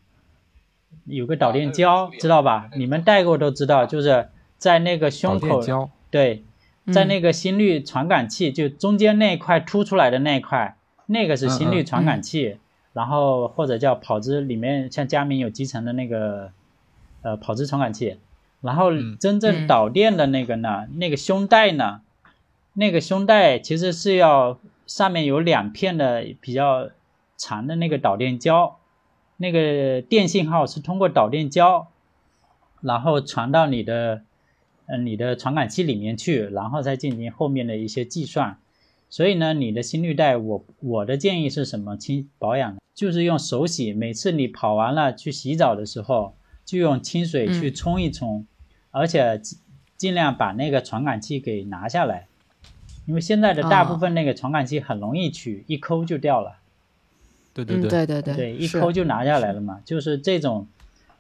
[1.05, 2.69] 有个导电胶，知道吧？
[2.77, 6.45] 你们戴过都知道，就是在那个胸口，对，
[6.93, 12.59] 在嗯那个心率传感器，就中间那一块凸出来的那一块，那个是心率传感器，
[12.93, 16.51] 然后或者叫跑姿里面，像佳明有集成的那个
[17.23, 18.19] 呃跑姿传感器，
[18.61, 19.17] 然后嗯。
[19.21, 19.67] 真正嗯。
[19.69, 22.01] 导电的那个呢，那个胸带呢，
[22.79, 26.91] 那个胸带其实是要上面有两片的比较
[27.37, 28.79] 长的那个导电胶，
[29.37, 31.89] 那个电信号是通过导电胶，
[32.81, 34.23] 然后传到你的
[34.87, 38.59] 呃你的传感器里面去，然后再进行后面的一些计算。
[39.11, 41.97] 所以呢，你的心率带，我我的建议是什么？
[41.97, 48.47] 清保养就是用手洗，每次你跑完了去洗澡的时候，就用清水去嗯冲一冲，
[48.93, 49.59] 而且尽
[49.97, 52.29] 尽量把那个传感器给拿下来，
[53.09, 56.59] 因为现在的大部分那个传感器很容易取，一抠就掉了。
[57.55, 59.81] 嗯，对对对，对对对，对，一抠就拿下来了嘛。
[59.83, 60.67] 就是这种，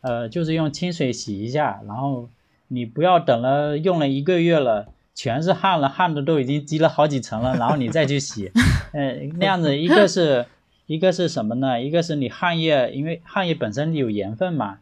[0.03, 2.29] 呃，就是用清水洗一下，然后
[2.69, 8.53] 你不要等了用了一个月了，全是汗了，汗的都已经积了好几层了，然后你再去洗，
[8.93, 10.45] 呃，那样子一个是
[10.85, 11.81] 一个是什么呢？
[11.83, 14.81] 一个是你汗液，因为汗液本身有盐分嘛，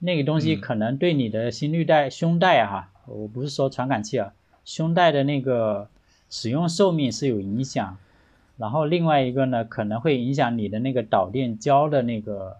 [0.00, 4.34] 那个东西嗯可能对你的心率带、胸带哈，我不是说传感器啊，
[4.66, 5.88] 胸带的那个
[6.32, 7.98] 使用寿命是有影响。
[8.56, 12.56] 然后另外一个呢，可能会影响你的那个导电胶的那个，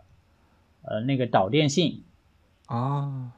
[0.82, 2.02] 呃，那个导电性。
[2.66, 3.32] 啊，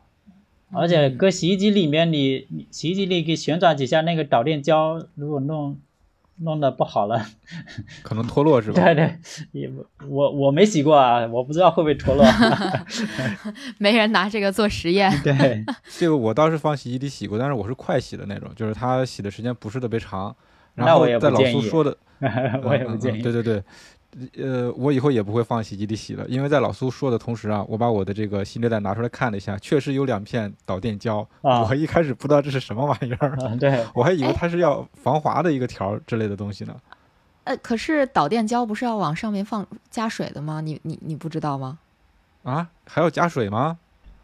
[0.72, 5.78] 而且搁洗衣机里面你，你洗衣机里给旋转几下，那个导电胶如果弄
[6.38, 7.24] 弄得不好了，
[8.02, 8.82] 可能脱落是吧？
[8.82, 9.18] 对对，
[9.52, 12.24] 也不我我没洗过啊，我不知道会不会脱落。
[13.78, 15.12] 没人拿这个做实验。
[15.22, 15.64] 对，
[15.98, 20.34] 这个我倒是放洗衣里洗过，但是我是快洗的那种，就是它洗的时间不是特别长。
[20.74, 21.96] 然那我也不后在老苏说的，
[22.64, 23.20] 我也不建议。
[23.20, 23.62] 嗯对对对，
[24.36, 31.26] 呃，我以后也不会放洗衣机里洗了，因为在老苏说的同时啊，我把我的这个新热带拿出来看了一下，确实有两片导电胶。
[31.42, 36.74] 啊我一开始不知道这是什么玩意儿，嗯，对，我还以为它是要防滑的一个条之类的东西呢。
[37.44, 40.60] 呃，可是导电胶不是要往上面放加水的吗？
[40.60, 41.78] 你你你不知道吗？
[42.42, 43.78] 啊，还要加水吗？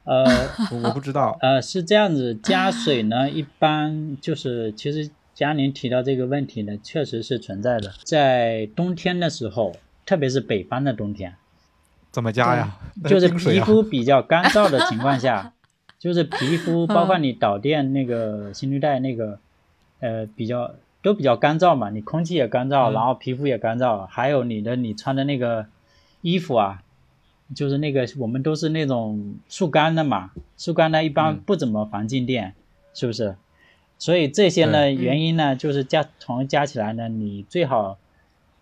[0.05, 0.25] 呃，
[0.71, 1.37] 我我不知道。
[1.43, 7.95] 呃，是这样子，加水呢，一般就是其实佳宁提到这个问题呢，确实是存在的。
[8.05, 9.75] 在冬天的时候，
[10.05, 11.35] 特别是北方的冬天，
[12.11, 12.77] 怎么加呀？
[13.09, 15.55] 就是 皮肤比较干燥的情况下，
[15.99, 19.39] 就是皮肤包括你导电那个心率带那个，
[20.01, 25.65] 呃，比较都比较干燥嘛，你空气也干燥，嗯然后皮肤也干燥，还有你的你穿的那个
[26.21, 26.83] 衣服啊，
[27.57, 32.53] 就是那个我们都是那种速干的嘛，速干的一般嗯不怎么防静电，
[32.93, 33.37] 是不是？
[34.01, 37.99] 所以这些呢原因呢，就是加从加起来呢，你最好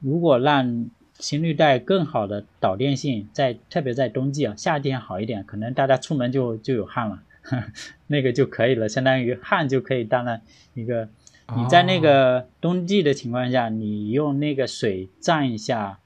[0.00, 7.22] 如果让心率带更好的导电性，在特别在冬季啊，夏天好一点，可能大家出门就就有汗了，
[8.08, 10.42] 那个就可以了，相当于汗就可以当了
[10.74, 11.08] 一个。
[11.56, 15.98] 你在那个冬季的情况下，你用那个水蘸一下，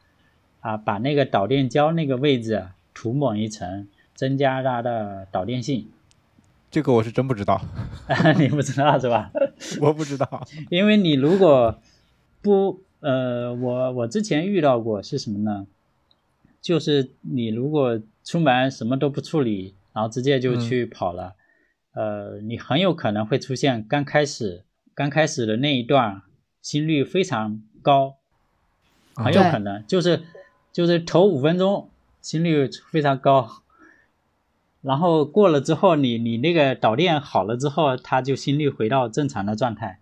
[0.61, 5.89] 啊，把那个导电胶那个位置啊涂抹一层，增加它的导电性。
[6.73, 7.61] 这个我是真不知道，
[8.39, 9.31] 你不知道是吧？
[9.81, 10.47] 我不知道。
[10.71, 11.79] 因为你如果
[12.41, 15.67] 不呃，我我之前遇到过是什么呢？
[16.63, 21.35] 就是你如果出门什么都不处理，然后直接就去跑了，
[21.93, 26.23] 呃，你很有可能会出现刚开始刚开始的那一段
[26.63, 28.17] 心率非常高，
[29.15, 30.23] 啊很有可能就是
[30.73, 31.91] 就是头五分钟
[32.23, 33.62] 心率非常高，
[34.83, 40.01] 然后过了之后，你你那个导电好了之后，它就心率回到正常的状态。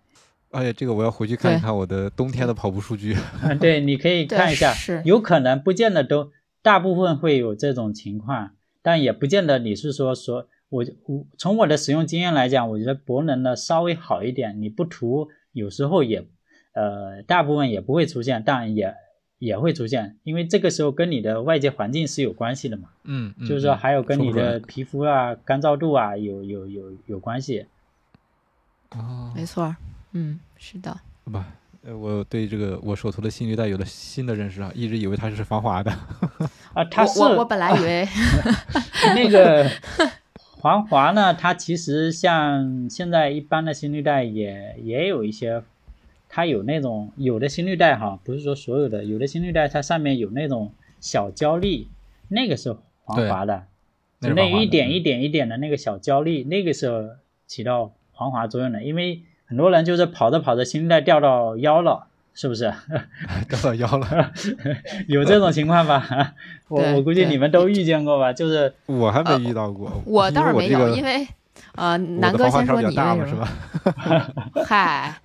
[0.49, 3.15] 哎呀，这个我要回去看一看我的冬天的跑步数据。
[3.41, 16.27] 嗯，对，你可以看一下是，有可能不见得都，大部分会有这种情况，但也不见得你是说说我我从我的使用经验来讲，我觉得博能的稍微好一点，你不涂有时候也，
[16.73, 18.93] 呃，大部分也不会出现，但也
[19.41, 27.65] 也会出现，因为这个时候跟你的外界环境是有关系的嘛，嗯，嗯就是说嗯还有跟你的皮肤啊、干燥度啊有有有有关系。
[28.91, 29.75] 哦，没错，
[30.11, 31.39] 嗯，是的，不，
[31.83, 35.91] 呃我对这个我手头的心率带有了新的认识啊，一直以为它是防滑的。
[36.75, 38.07] 啊，它是我我我本来以为
[39.15, 39.67] 那个
[40.61, 45.63] 防滑呢，它其实像现在一般的心率带也也有一些，
[46.33, 51.89] 它有那种有的心率带哈，不是说所有的，有的心率带它上面有那种小胶粒，
[52.29, 52.73] 那个是
[53.05, 53.65] 防滑的，
[54.21, 57.17] 就那一点一点一点的那个小胶粒，那个是
[57.47, 62.07] 起到防滑作用的，因为很多人就是跑着跑着心率带掉到腰了。
[62.33, 62.73] 是不是
[63.49, 64.31] 掉到腰了，
[65.09, 66.33] 有这种情况吧？
[66.69, 68.31] 我我估计你们都遇见过吧？
[68.31, 69.89] 就是我还没遇到过。
[69.89, 71.27] 呃我倒是没有，因为为
[71.75, 73.27] 呃，我南哥先说你为什么？
[73.27, 73.47] 是吧？
[74.65, 75.15] 嗨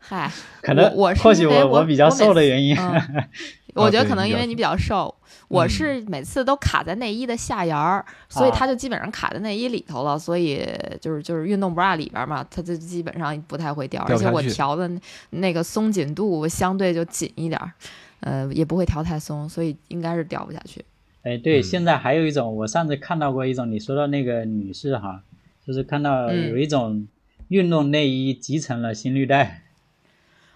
[0.00, 3.24] 嗨，可能我或许因为我我比较瘦的原因， 嗯
[3.74, 5.14] 我觉得可能因为你比较瘦，
[5.48, 10.62] 我嗯是每次都卡在内衣的下沿儿，所以啊它就基本上卡在内衣里头了，所以
[11.00, 14.90] 就是就是运动 bra 里边嘛，它就基本上不太会掉，而且我调的
[15.30, 17.72] 那个松紧度相对就紧一点儿，
[18.20, 20.84] 呃，也不会调太松，所以应该是掉不下去。
[21.22, 25.22] 哎，对，嗯现在还有一种，我上次看到过一种，你说到那个女士哈，
[25.66, 26.50] 就是看到嗯。
[26.50, 27.06] 有一种
[27.48, 29.62] 运动内衣集成了心率带，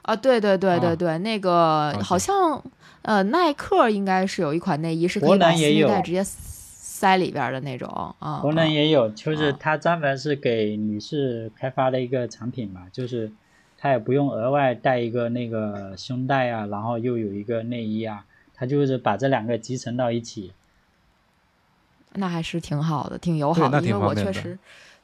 [0.03, 0.97] 啊，对对对对啊。
[0.97, 2.63] 对，那个好像
[3.03, 5.89] 呃，耐克应该是有一款内衣是可博以把心能也有。
[5.89, 8.41] 率带直接塞里边儿的那种啊。
[8.41, 13.31] 国能啊也有，就是啊它专门是给女士开发的一个产品嘛，就是
[13.77, 20.53] 它也不用额外带一个那个胸带啊，然后又有一个内衣啊，它就是把这两个集成到一起。
[22.15, 24.59] 那还是挺好的，挺友好的，因为我确实，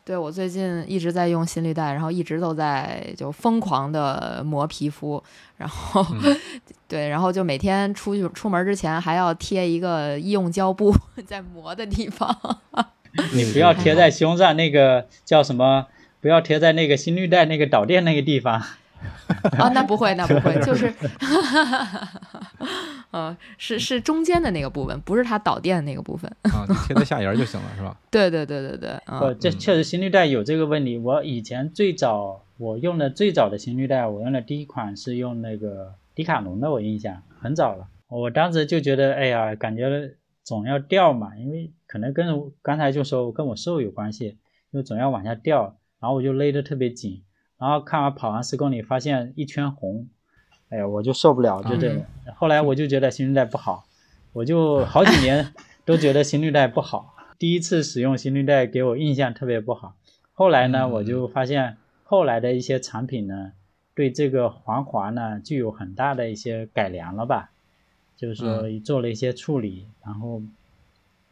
[0.04, 5.22] 对我最近一直在用心率带，然后一直都在就疯狂的磨皮肤，
[5.56, 6.36] 然后、嗯
[6.88, 12.36] 对，然后就每天出去出门之前还要贴一个医用胶布 在磨的地方。
[13.32, 15.86] 你不要 贴在胸上那个叫什么？
[16.20, 18.62] 不要贴在那个心率带那个导电那个地方。
[19.58, 20.92] 啊， 那不会，那不会， 就是，
[23.12, 26.30] 嗯， 是是中间的那个部分，不是它导电的那个部分。
[26.42, 27.96] 啊，就贴在下沿儿就行了，是吧？
[28.10, 30.98] 对对对对对，呃，嗯，嗯这确实心率带有这个问题。
[30.98, 37.88] 我以前最早我用的最早的心率带，我用的第一款是用那个迪卡侬的，我印象很早了。
[38.08, 44.36] 我当时就觉得，哎呀，感觉总要掉嘛，因为可能跟刚才就说跟我瘦有关系，
[44.72, 47.22] 就总要往下掉，然后我就勒得特别紧。
[47.62, 50.08] 然后看完跑完十公里，发现一圈红，
[50.68, 52.04] 哎呀，我就受不了，就这个。
[52.34, 53.84] 后来我就觉得心率带不好，
[54.32, 55.54] 我就好几年
[55.84, 57.14] 都觉得心率带不好。
[57.38, 59.94] 第一次使用心率带给我印象特别不好。
[60.32, 60.90] 后来呢，嗯。
[60.90, 63.52] 我就发现后来的一些产品呢，
[63.94, 67.52] 对这个防滑呢具有很大的一些改良了吧，
[68.16, 70.42] 就是说做了一些处理，然后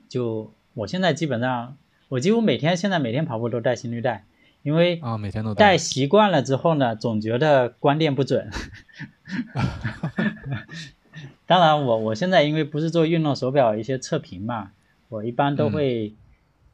[0.08, 1.76] 就我现在基本上，
[2.08, 4.26] 我几乎每天现在每天跑步都带心率带，
[4.62, 8.50] 因为啊，每天都戴习惯了之后呢，总觉得观电不准。
[11.46, 14.70] 当然，我我现在因为不是做运动手表一些测评嘛，
[15.08, 16.14] 我一般都会，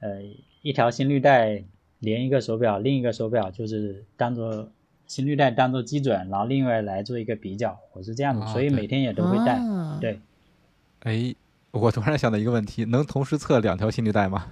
[0.00, 0.22] 呃，
[0.62, 1.64] 一条心率带
[2.00, 4.68] 连一个手表，另一个手表就是当做
[5.06, 9.58] 心率带当做基准，然后另外来做一个比较，我是这样子，所以每天也都会戴。
[9.98, 10.20] 对，
[11.00, 11.34] 哎，
[11.76, 14.46] 我突然想到一个问题，能同时测两条心率带吗？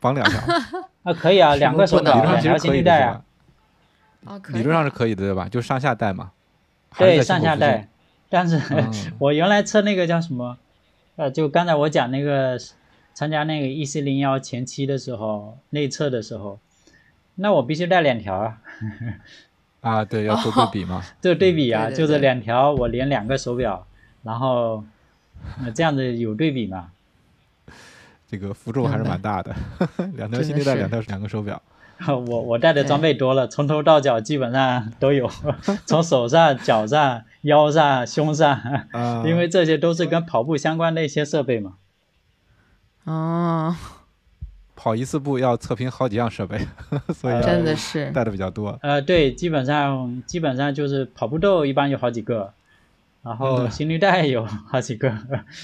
[0.00, 0.40] 绑两条？
[1.04, 3.22] 啊，可以啊，两个手表两条心率带啊。
[4.24, 5.48] 啊，理论上是可以的，对吧？
[5.48, 6.32] 就上下带嘛。
[6.98, 7.88] 对，上下带。
[8.28, 8.60] 但是
[9.18, 10.58] 我原来测那个叫什么？
[11.16, 12.58] 呃，就刚才我讲那个
[13.14, 16.58] 参加那个 E C 零幺前期的时候内测的时候，
[17.36, 18.58] 那我必须带两条啊。
[19.80, 21.02] 啊，对，要做对比嘛。
[21.20, 23.86] 做对比啊，就是两条我连两个手表，
[24.24, 24.84] 然后
[25.60, 26.90] 那这样子有对比吗。
[28.30, 29.56] 这个负重还是蛮大的，
[30.14, 31.62] 两条心率带，两条两个手表。
[32.06, 35.28] 我我带的装备多了，从头到脚基本上都有，
[35.86, 38.60] 从手上、脚上、腰上、胸上，
[39.24, 41.74] 因为这些都是跟跑步相关的一些设备嘛。
[43.04, 43.74] 哦，
[44.76, 46.60] 跑一次步要测评好几样设备，
[47.14, 48.78] 所以真的是带的比较多。
[48.82, 52.52] 呃，对，基本上基本上就是跑步豆一般有好几个。
[53.22, 55.12] 然后心率带有好几个，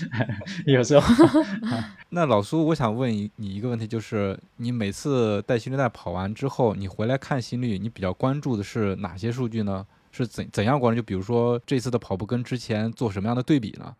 [0.66, 1.42] 有时候。
[2.10, 9.86] 那老苏，我想问你一个问题，就是你每次带心率带跑完之后，你回来看心率，你比较关注的是哪些数据呢？
[10.12, 11.00] 是怎怎样关注？
[11.00, 13.94] 就比如说这次的跑步跟之前做什么样的对比呢？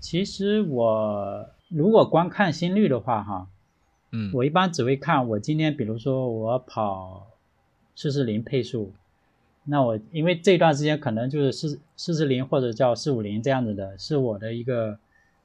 [0.00, 3.46] 其实我如果光看心率的话，哈，
[4.10, 7.26] 嗯，我一般只会看我今天，比如说我跑
[7.94, 8.92] 四四零配速。
[9.66, 14.98] 那我因为这段时间可能就是四四四零或者叫四五零这样子的，是我的一个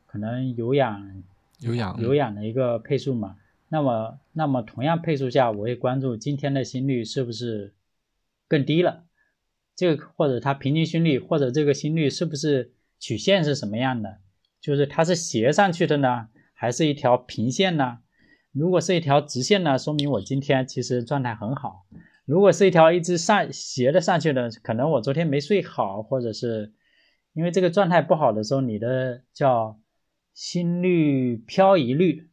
[0.07, 1.23] 可能有氧
[1.59, 3.37] 有氧有氧的一个配速嘛。
[3.69, 7.73] 那么那么同样配速下，我会关注今天的心率是不是
[8.47, 9.03] 更低了，
[9.75, 14.17] 这个或者它平均心率或者这个心率是不是曲线是什么样的，
[14.59, 17.99] 就是它是斜上去的呢，还是一条平线呢？
[18.51, 21.85] 如果是一条直线呢，说明我今天其实状态很好。
[22.29, 26.71] 如果是一条一直上斜的上去的，可能我昨天没睡好，或者是
[27.33, 29.79] 因为这个状态不好的时候，你的叫
[30.35, 32.29] 心率漂移率，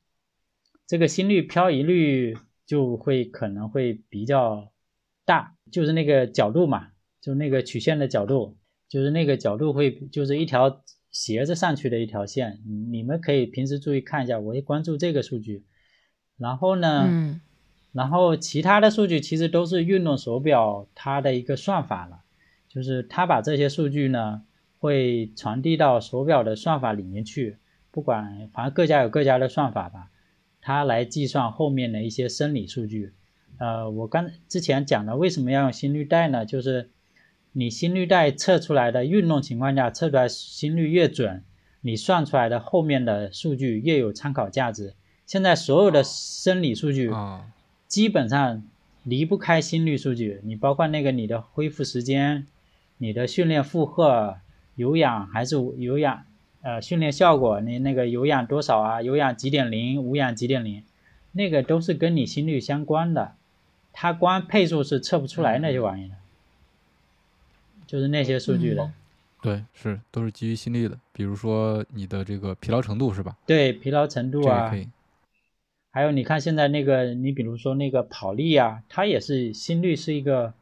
[0.87, 2.37] 这个心率漂移率
[2.67, 4.71] 就会可能会比较
[5.25, 6.89] 大，就是那个角度嘛，
[7.23, 8.59] 就那个曲线的角度，
[8.91, 15.65] 就是那个角度会就是一条斜着上去的一条线，你们可以平时注意看一下，我会关注这个数据，
[16.37, 17.41] 然后呢？
[17.97, 22.21] 然后其他的数据其实都是运动手表它的一个算法了，
[22.69, 24.43] 就是它把这些数据呢
[24.79, 27.57] 会传递到手表的算法里面去，
[27.91, 30.11] 不管反正各家有各家的算法吧，
[30.61, 33.15] 它来计算后面的一些生理数据。
[33.57, 36.45] 呃，我刚之前讲的为什么要用心率带呢？
[36.45, 36.91] 就是
[37.53, 41.43] 你心率带测出来的运动情况下测出来心率越准，
[41.81, 44.93] 你算出来的后面的数据越有参考价值。
[45.25, 47.11] 现在所有的生理数据。
[47.89, 48.63] 基本上
[49.05, 52.47] 离不开心率数据，你包括那个你的恢复时间、
[52.99, 54.37] 你的训练负荷、
[54.75, 56.25] 有氧还是有氧，
[56.63, 59.03] 呃，训练效果，你那个有氧多少啊？
[59.03, 60.83] 有氧几点零，无氧几点零，
[61.33, 63.35] 那个都是跟你心率相关的，
[63.93, 66.15] 它光配速是测不出来那些玩意的，
[67.87, 68.91] 就是那些数据的。
[69.41, 73.37] 对，是都是基于心率的，比如说你的这个疲劳程度是吧？
[73.47, 74.75] 对，疲劳程度啊。
[75.97, 80.53] 还有，你看现在那个，你比如说那个跑力啊，它也是心率是一个，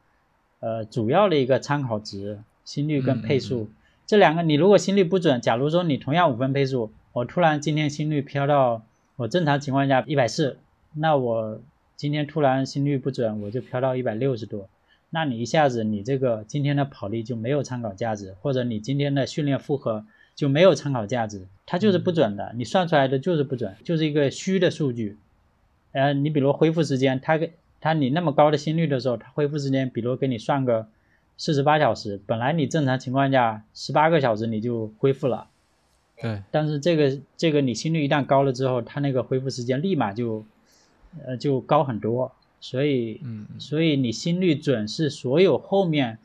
[0.60, 3.68] 呃，主要的一个参考值，心率跟配速
[4.06, 8.84] 这两个，你如果心率不准，假如说你同样五分配速，我突然今天心率飘到
[9.16, 10.56] 我正常情况下一百四，
[10.92, 11.60] 那我
[11.96, 14.68] 今天突然心率不准，我就飘到一百六十多，
[15.10, 20.06] 那你一下子你这个今天的跑力就没有参考价值，或者你今天的训练负荷
[20.36, 25.16] 就没有参考价值，它就是不准的，你算出来的就是不准，就是一个虚的数据。
[25.94, 30.88] 呃，你比如恢复时间，它给它你那么高的心率的时候，它恢复时间，比如给你算个
[31.38, 35.46] 四十八小时，本来你正常情况下十八个小时你就恢复了，
[36.20, 36.42] 对。
[36.50, 40.44] 但是这个这个你心率一旦高了之后，它那个恢复时间立马就，
[41.24, 42.32] 呃，就高很多。
[42.60, 46.18] 所以，嗯，所以你心率准是所有后面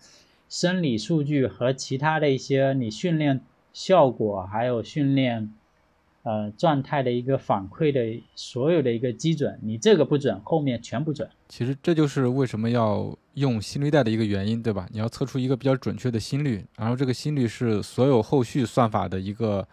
[0.50, 3.42] 生理数据和其他的一些你训练
[3.72, 5.54] 效果还有训练。
[6.30, 11.28] 呃，状态的一个反馈的所有的一个基准，你这个不准，后面全不准。
[11.48, 14.88] 其实这就是为什么要用心率带的一个原因，对吧？
[14.92, 19.68] 你要测出一个比较准确的心率，然后这个心率是所有后续算法的一个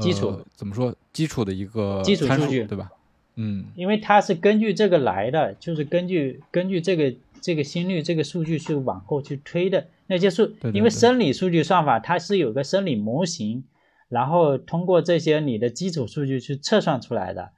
[0.00, 0.94] 基础，怎么说？
[1.12, 2.90] 基础的一个基础数据，对吧？
[3.34, 13.62] 嗯因为它是根据这个来的，就是根据根据这个这个心率这个数据去往后去推的那些数，因为生理数据算法它是有个生理模型，
[14.08, 17.52] 然后通过这些你的基础数据去测算出来的，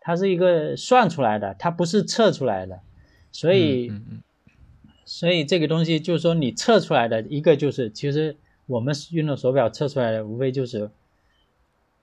[0.00, 2.80] 它是一个算出来的，它不是测出来的，
[3.30, 4.22] 所以、嗯嗯
[5.04, 8.36] 所以这个东西就是说你测出来的一个就是，其实
[8.66, 10.90] 我们运动手表测出来的无非就是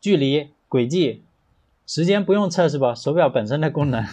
[0.01, 1.23] 距离、轨迹、
[1.87, 2.93] 时间不用测是吧？
[2.93, 4.05] 手表本身的功能，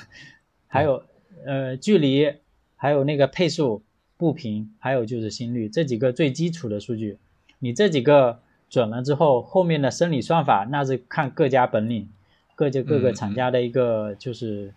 [0.69, 1.03] 还有
[1.45, 2.35] 呃距离，
[2.77, 3.83] 还有那个配速、
[4.17, 7.19] 步频，还有就是心率这几个最基础的数据。
[7.59, 12.09] 你这几个准了之后，后面的生理算法那是看各家本领，
[12.55, 14.73] 各就各个嗯厂家的一个就是、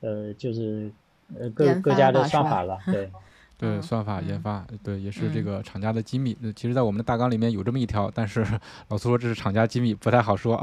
[0.00, 0.90] 呃就是
[1.38, 3.10] 呃各各家的算法了， 对。
[3.56, 6.36] 对，嗯算法研嗯发，对，也是这嗯个厂家的机密。
[6.42, 8.44] 呃其实，在我们的大纲里面有这么一条，但是
[8.90, 10.60] 老苏说这是厂家机密，不太好说。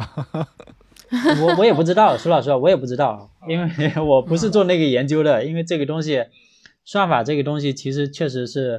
[1.10, 5.46] 我我也不知道，苏老实话，我也不知道，因为我不是做那个研究的。
[5.46, 6.26] 因为这个东西，
[6.84, 8.78] 算法这个东西其实确实是，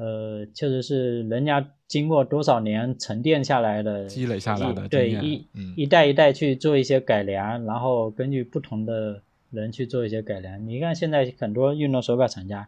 [0.00, 10.66] 呃，确实是人家经过多少年沉淀下来的积累下来的对一嗯一代一代去做一些改良，然后根据不同的人去做一些改良。
[10.66, 12.66] 你看现在很多运动手表厂家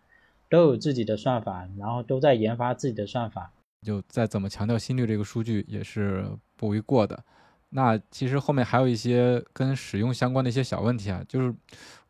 [0.51, 3.51] 都有自己的算法，然后都在研发自己的算法。
[3.81, 6.27] 就再怎么强调心率这个数据也是
[6.57, 7.25] 不为过的。
[7.71, 11.55] 那其实后面还有一些跟使用相关的一些小问题啊，就是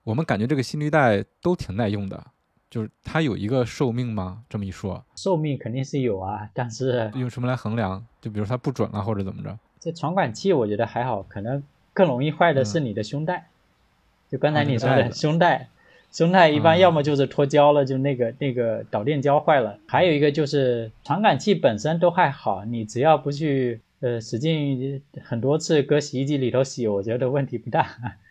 [0.02, 2.26] 我们感觉这个心率带都挺耐用的，
[2.72, 4.42] 就是它有一个寿命吗？
[4.48, 8.02] 这么一说，寿命肯定是有啊， 但是用什么来衡量？
[8.22, 9.58] 就比如它不准了或者怎么着？
[9.78, 11.62] 这传感器我觉得还好，可能
[11.92, 13.48] 更容易坏的是你的胸带。
[14.30, 15.68] 就刚才啊你说的胸带，
[16.10, 27.86] 胸带一般嗯要么就是脱胶了，就那个那个导电胶坏了，还有一个就是传感器本身都还好，你只要不去呃使劲很多次搁洗衣机里头洗，我觉得问题不大。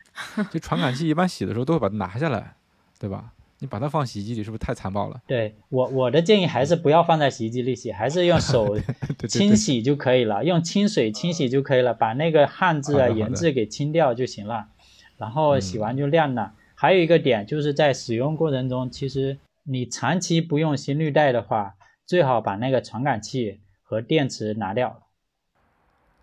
[0.49, 2.55] 就传感器一般洗的时候都会把它拿下来，
[2.97, 3.31] 对吧？
[3.61, 5.21] 你把它放洗衣机里是不是太残暴了？
[5.27, 8.75] 对我我的建议还是不要放在洗衣机里洗，还是用手
[9.29, 14.69] 清，洗就可以了，用清水清洗就可以了，把那个汗渍啊、盐渍给清掉就行了，
[15.17, 16.55] 然后洗嗯完就晾了。
[16.73, 21.75] 还有一个点就是在使用过程中，其实你长期不用心率带的话，
[22.07, 25.03] 最好把那个传感器和电池拿掉，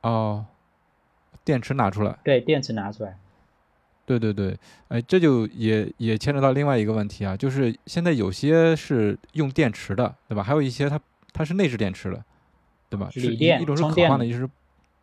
[0.01, 0.47] 哦，
[1.45, 2.18] 电池拿出来。
[2.24, 3.16] 对，电池拿出来。
[4.09, 10.43] 对对对，哎，这就也也牵扯到另外一个问题啊，就是现在有些是用电池的，对吧？
[10.43, 10.99] 还有一些它
[11.35, 12.25] 它是内置电池的，
[12.89, 13.11] 对吧？
[13.17, 14.51] 锂电一种是可换的，一种是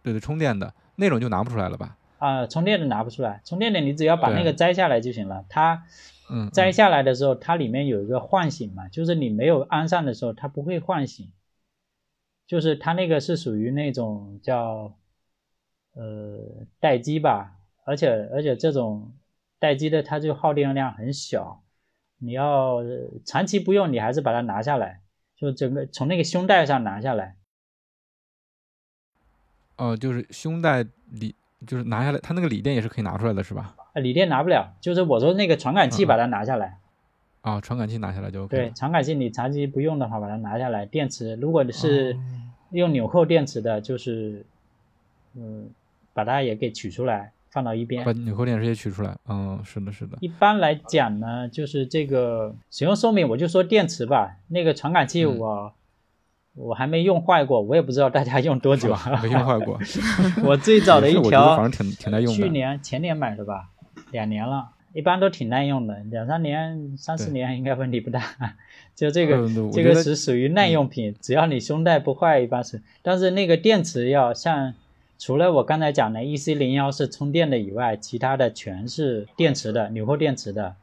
[0.01, 1.95] 对对充电的那种就拿不出来了吧？
[2.18, 5.45] 啊、充电的拿不出来，充电的你只要把那个摘下来就行了。
[5.49, 5.84] 它
[6.32, 11.30] 嗯，摘嗯下来的时候，它里面有一个唤醒嘛，就是你没有安上的时候，它不会唤醒，
[12.47, 14.95] 就是它那个是属于那种叫
[15.93, 19.13] 呃待机吧，而且而且这种
[19.59, 21.63] 待机的它就耗电量很小，
[22.17, 24.99] 你要呃长期不用，你还是把它拿下来，
[25.38, 27.38] 就整个从那个胸带上拿下来。
[29.77, 31.36] 哦、就是胸带锂，
[31.67, 33.75] 就是拿下来，它那个锂电也是可以拿出来的，是吧？
[33.93, 36.79] 啊，锂电拿不了，就是我说那个传感器把它拿下来。
[37.41, 40.86] 啊、传感器拿下来就 OK 对，传感器你长期不用的话，把它拿下来。
[40.86, 44.45] 电池如果是哦用纽扣电池的，就是
[45.36, 45.69] 嗯，
[46.13, 48.12] 把它也给取出来，放到一边把。
[48.12, 49.16] 纽扣电池也取出来。
[49.30, 50.18] 嗯，是的，是的。
[50.20, 54.36] 一般来讲呢，就是这个使用寿命，我就说电池吧。
[54.49, 55.74] 那个传感器嗯我、
[56.56, 58.93] 我还没用坏过，我也不知道大家用多久。
[59.24, 59.80] 没用坏过。
[60.43, 62.43] 我最早的一条反正挺挺耐用的。
[62.43, 63.70] 去年前年买的吧，
[64.12, 68.22] 两年了，一般都挺耐用的，两三年、三四年应该问题不大。
[68.95, 72.82] 就这个、这个是属于耐用品，只要你胸带不坏，一般是。
[73.01, 74.74] 但是那个电池要像，
[75.18, 80.76] 除了我刚才讲的 EC 零幺是充电的以外，其他的全是电池的，纽扣电池的。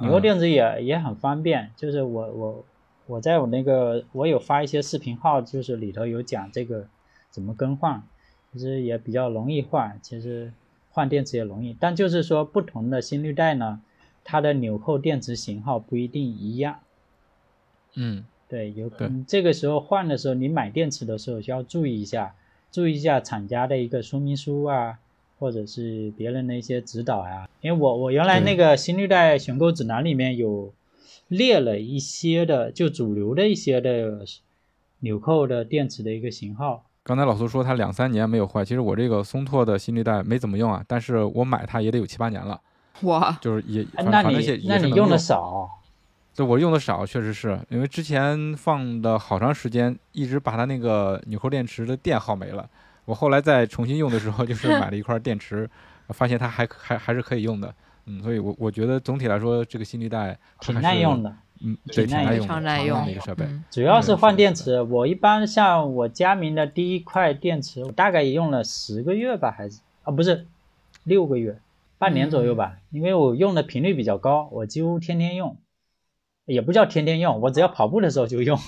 [0.00, 2.64] 纽扣嗯电池也、也很方便，就是我我
[3.06, 6.88] 我在我那个我有发一些视频号，就是里头有讲这个
[7.30, 8.02] 怎么更换，
[8.52, 10.52] 其实也比较容易换，其实
[10.90, 13.82] 换电池也容易，但就是说不同的心率带呢，
[14.24, 16.80] 它的纽扣电池型号不一定一样。
[17.94, 22.34] 嗯，对，有可能这个时候换的时候，你买电池的时候需要注意一下，
[22.72, 24.98] 注意一下厂家的一个说明书啊，
[25.38, 30.72] 或者是别人的一些指导啊、因为我我原来那个心率带选购指南里面有
[31.28, 34.24] 列了一些的，就主流的一些的
[35.00, 36.84] 纽扣的电池的一个型号。
[37.02, 42.60] 刚才老苏说他两三年没有坏，其实我这个松拓的心率带没怎么用啊，但是我买它也得有七八年了，
[43.02, 45.79] 哇，就是也哎那你那你用的少，
[46.34, 52.68] 对我用的少，确实是因为之前放的好长时间，一直把它那个纽扣电池的电耗没了。
[53.04, 55.68] 我后来再重新用的时候， 就是买了一块电池，
[56.08, 57.74] 发现它还还还是可以用的。
[58.06, 61.34] 嗯，所以我我觉得总体来说，这个心率带挺耐用的。
[61.62, 63.44] 嗯，对，挺耐用，非常耐用的一个设备。
[63.70, 70.46] 主要是换电池，我一般像我佳明的第一块电池，我大概也用了十个月吧，还是啊不是
[71.04, 71.58] 六个月，
[71.98, 72.78] 半年左右吧。
[72.90, 75.54] 因为我用的频率比较高，我几乎天天用，
[76.46, 78.58] 也不叫天天用，我只要跑步的时候就用。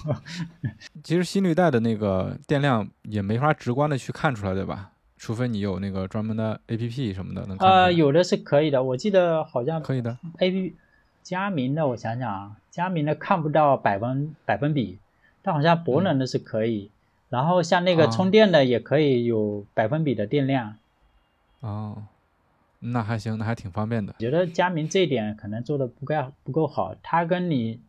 [1.02, 4.90] 其实心率带的那个电量也没法直观的去看出来，对吧？
[5.16, 7.56] 除非你有那个专门的 A P P 什么的能。
[7.58, 10.74] 呃，有的是可以的，我记得好像可以的 A P。
[11.22, 14.98] 佳明的，我想想啊，佳明的看不到百分百分比，
[15.40, 16.90] 但好像博能的是可以。
[17.28, 20.74] 然后像那个充电的也可以有百分比的电量。
[21.60, 22.02] 哦，
[22.82, 24.14] 那还行，那还挺方便的。
[24.18, 26.94] 觉得佳明这一点可能做的不够不够好。
[27.02, 27.80] 它跟你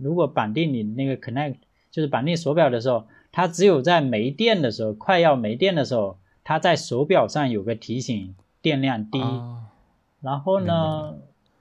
[0.00, 1.56] 如果绑定你那个 Connect，
[1.90, 9.20] 就是绑定手表的时候，它只有在没电的时候，快要没电的时候，它在手表上有个提醒电量低。
[10.20, 11.18] 然后呢？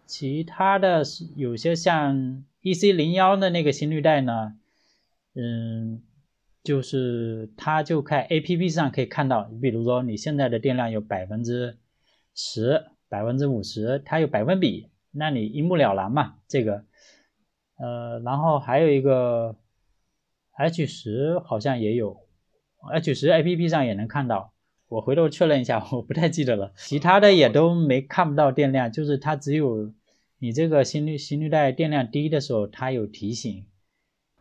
[0.10, 1.04] 其他的
[1.36, 4.56] 有些像 E C 零幺的那个心率带呢，
[5.36, 6.02] 嗯，
[6.64, 11.78] 就是它就看 A P P 上可以看到，你比如说你现在的电量有百分之
[12.42, 16.36] 十、百分之五十，它有百分比，那你一目了然嘛。
[16.48, 16.86] 这个，
[17.78, 19.58] 呃，然后还有一个
[20.54, 22.18] H 十好像也有
[22.94, 24.54] ，H 十 A P P 上也能看到。
[24.88, 26.72] 我回头确认一下，我不太记得了。
[26.78, 29.92] 其他的也都没看不到电量，就是它只有。
[30.42, 33.66] 你这个心率心率带电量低的时候，它有提醒，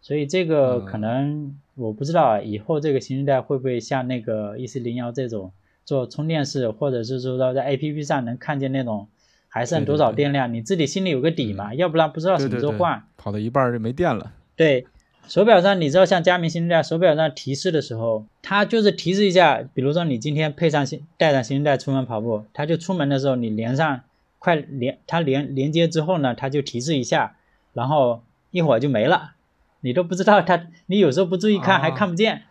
[0.01, 5.53] 所以这个可能我不知道以后这个心率带会不会像那个 E C 零幺这种
[5.89, 9.09] 做充电式，或者是说在 A P P 上能看见那种
[9.49, 14.34] 还剩多少电量，你自己心里有个底嘛，要不然不知道什么时候换，跑到一半就没电了。
[14.55, 14.86] 对，
[15.26, 24.03] 手表上你知道像佳明心率带手表上提示的时候，它就是提示一下，比如说你今天配上新带上心率带出门跑步，它就出门的时候你连上。
[24.41, 27.34] 快连它连连接之后呢，它就提示一下，
[27.72, 28.22] 然后
[28.53, 29.32] 一会儿就没了，
[29.80, 32.43] 你都不知道它，你有时候不注意看还看不见。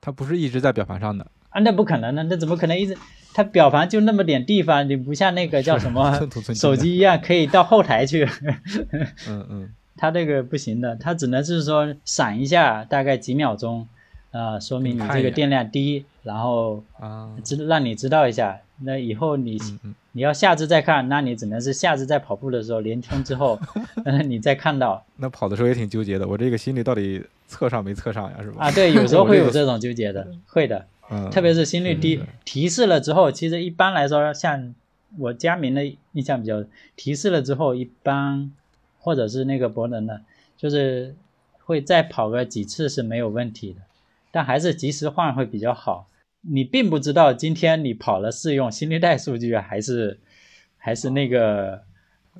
[0.00, 1.60] 它不是一直在表盘上的啊？
[1.60, 2.96] 那不可能的，那怎么可能一直？
[3.34, 6.20] 它表盘就那么点地方，你不像那个叫什么
[6.54, 8.28] 手机一样可以到后台去。
[9.26, 13.88] 嗯嗯， 它这个不行的，它只能是说闪一下，大概几秒钟，
[14.32, 18.60] 啊，说明你这个电量低，然后啊，知让你知道一下。
[18.84, 19.58] 那以后你
[20.10, 23.58] 你要下次再看，那你只能是下次在跑步的时候连充之后，
[24.26, 25.02] 你再看到。
[25.16, 28.36] 那跑的时候也挺纠结的，我这个心里到底测上没测上呀？
[28.42, 28.66] 是吧？
[28.66, 30.84] 啊，对，有时候会有这种纠结的，会的。
[31.12, 31.30] 嗯。
[31.30, 34.74] 特别是心率低提示了之后，其实一般来说，像
[35.18, 36.64] 我佳明的印象比较
[36.96, 38.50] 提示了之后，一般
[38.98, 40.22] 或者是那个博能的，
[40.56, 41.14] 就是
[41.58, 43.80] 会再跑个几次是没有问题的，
[44.30, 46.08] 但还是及时换会比较好。
[46.40, 50.18] 你并不知道今天你跑了是用心率带数据还是
[50.76, 51.82] 还是那个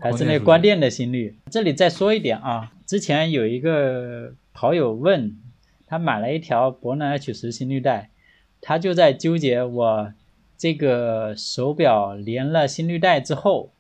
[0.01, 1.39] 还是那关电的心率。
[1.51, 5.37] 这里再说一点啊，之前有一个跑友问，
[5.87, 8.11] 他买了一条博能 H 十心率带，
[8.63, 10.13] 他就在纠结我
[10.57, 13.73] 这个手表连了心率带之后，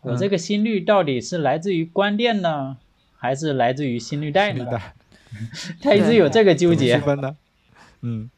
[0.00, 2.78] 我这个心率到底是来自于关电呢，
[3.18, 4.66] 还是来自于心率带呢？
[5.82, 7.02] 他一直有这个纠结。
[8.00, 8.30] 嗯。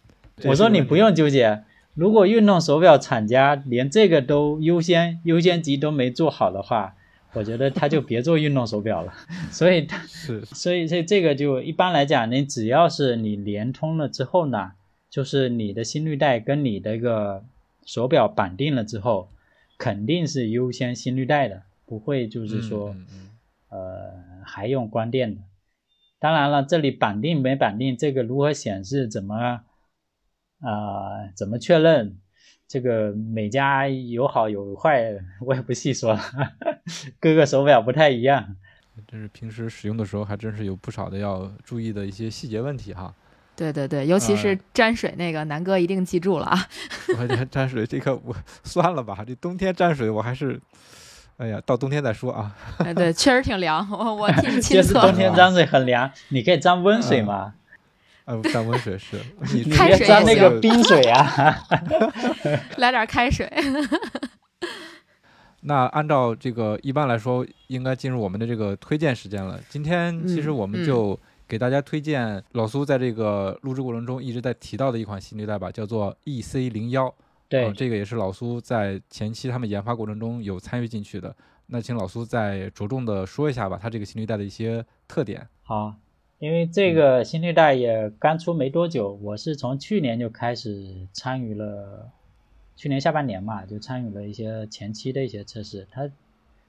[0.46, 1.62] 我说你不用纠结，
[1.94, 6.96] 如果运动手表厂家连这个都优先优先级都没做好的话，
[7.34, 9.12] 我觉得他就别做运动手表了。
[9.52, 14.72] 所以他是，所以这这个就一般来讲，你只要是你连通了之后呢，
[15.14, 17.44] 就是你的心率带跟你的一个
[17.86, 19.28] 手表绑定了之后，
[19.78, 22.96] 肯定是优先心率带的，不会就是说，
[23.68, 24.12] 呃，
[24.44, 25.40] 还用关电的。
[26.18, 29.60] 当然了，这里绑定没绑定，这个如何显示，怎么？
[30.58, 32.18] 啊，怎么确认？
[32.66, 36.20] 这个每家有好有坏，我也不细说了。
[37.20, 38.56] 各个手表不太一样。
[39.06, 43.14] 真是平时使用的时候，还真是有不少的要注意的一些细节问题哈。
[43.56, 46.66] 对对对，尤其是沾水那个，南哥一定记住了啊。
[47.18, 48.34] 我沾沾水这个我
[48.64, 50.60] 算了吧，这冬天沾水我还是，
[51.36, 52.54] 哎呀，到冬天再说啊。
[52.78, 55.00] 哎，对，确实挺凉，我我替你亲测。
[55.00, 57.54] 冬天 沾水很凉，你可以沾温水嘛。
[58.24, 59.18] 啊，沾温水是，
[59.52, 61.56] 你开水沾那个冰水啊，
[62.78, 63.50] 来点开水。
[65.66, 69.58] 那按照这个一般来说，应该进入我们的这个推荐时间了。
[69.68, 77.14] 今天其实我们就给大家推荐老苏在这个录制过程中一直在提到的一款心率带吧，叫做 E C 零幺。
[77.48, 81.34] 对，这个也是老苏在前期他们研发过程中有参与进去的。
[81.66, 85.46] 那请老苏再着重的说一下吧，它这个心率带的一些特点。
[85.62, 85.94] 好。
[86.40, 92.10] 因为这个心率带也刚出没多久，我是从去年就开始参与了
[92.76, 96.10] 去年下半年嘛，就参与了一些前期的一些测试，它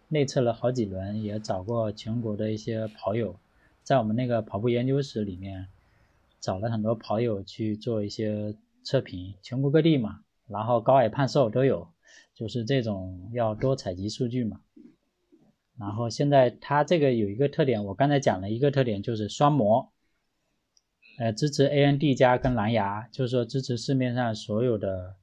[0.08, 3.36] 内测了好几轮，也找过全国的一些跑友，
[3.86, 5.68] 在我们那个跑步研究室里面
[6.40, 11.88] 找了很多跑友去做一些测评，全国各地嘛，然后高矮胖瘦都有，
[12.34, 14.60] 就是这种要多采集数据嘛。
[15.78, 19.92] 然后现在它这个有一个特点，我刚才讲了一个特点就是双模，
[21.20, 25.16] 呃，支持 AND 加跟蓝牙，就是说支持市面上所有的，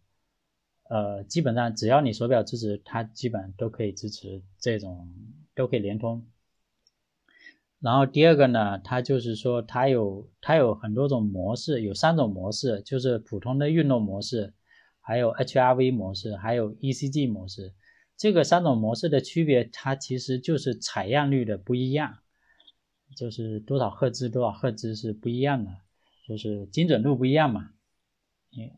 [0.89, 5.13] 呃，基本上只要你手表支持，它基本都可以支持这种，
[5.53, 6.25] 都可以连通。
[7.83, 14.55] 然后第二个呢，它就是说它有它有很多种模式，有三种模式，就是普通的运动模式，
[15.01, 17.73] 还有 HRV 模式，还有 ECG 模式。
[18.17, 22.19] 这个三种模式的区别，它其实就是采样率的不一样，
[23.17, 25.73] 就是多少赫兹多少赫兹是不一样的，
[26.29, 27.71] 就是精准度不一样嘛。
[28.57, 28.71] 嗯，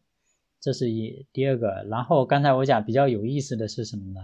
[0.61, 1.85] 这是一第二个。
[1.91, 4.21] 然后刚才我讲比较有意思的是什么呢？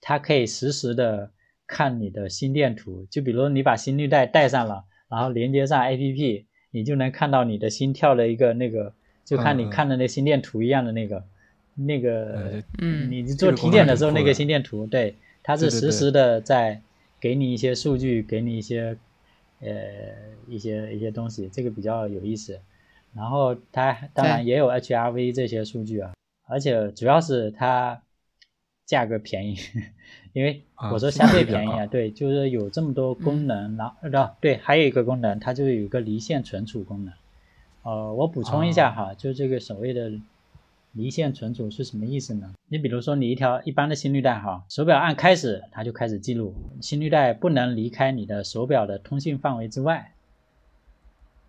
[0.00, 1.30] 它可以实时的
[1.66, 8.92] 看你的心电图，就比如你把心率带带上了，然后连接上 APP，你就能看到你的心跳的一个那个，
[9.24, 11.24] 就看你看的那心电图一样的那个。
[11.76, 16.80] 那个，嗯，你做体检的时候那个心电图，对，它是实时的在
[17.18, 18.96] 给你一些数据，给你一些，
[19.60, 19.72] 呃，
[20.46, 22.60] 一些一些东西，这个比较有意思。
[23.12, 26.12] 然后它当然也有 HRV 这些数据啊，
[26.46, 28.00] 而且主要是它
[28.86, 29.56] 价格便宜，
[30.32, 30.62] 因为
[30.92, 37.14] 我说相对便宜啊，对，就是有这么多功能，然后对，还有一个功能，它就有一个离线存储功能。
[37.82, 40.12] 呃，我补充一下哈，就这个所谓的。
[40.96, 42.54] 离线存储是什么意思呢？
[42.68, 50.12] 你比如说，你一条一般的心率带哈，手表按开始，它就开始记录，心率带不能离开你的手表的通信范围之外，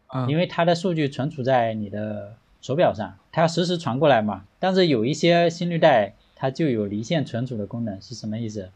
[0.08, 4.48] 啊，因为它的数据存储在你的手表上，它要实时传过来嘛。
[4.58, 8.70] 但是有一些心率带它就有离线存储的功能，是什么意思？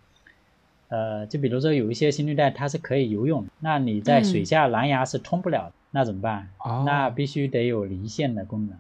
[0.88, 6.49] 呃，就比如说有一些心率带它是可以游泳，那你在水下蓝牙是通不了，那怎么办？
[6.86, 8.76] 那必须得有离线的功能。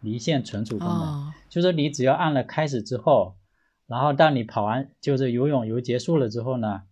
[0.00, 3.34] 离线存储功能，就是你只要按了开始之后，
[3.86, 6.82] 然后当你跑完就是游泳游结束了之后呢，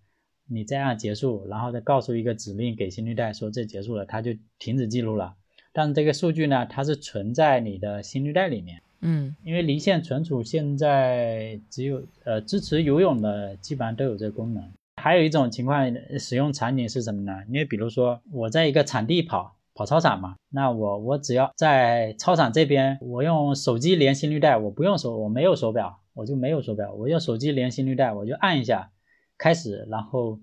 [0.47, 4.31] 你再按结束，然后再告诉一个指令给心率带说这结束了，它就
[4.61, 5.35] 停止记录了。
[5.73, 8.81] 但是这个数据呢，它是存在你的心率带里面。
[9.01, 14.63] 嗯，因为离线存储现在只有呃支持游泳的基本上都有这功能。
[14.97, 17.33] 还有一种情况使用场景是什么呢？
[17.49, 19.57] 因为比如说我在一个场地跑。
[19.73, 28.91] 跑操场嘛，那我我只要在操场这边，我用手机连心率带，我不用手，我没有手表，我就没有手表，我用手机连心率带，我就按一下
[29.39, 30.39] 开始，然后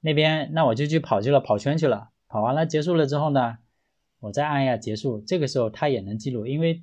[0.00, 3.56] 那边那我就去跑去了，跑圈去了，跑完了结束了之后呢，
[4.20, 6.82] 我再按一下结束，这个时候它也能记录，因为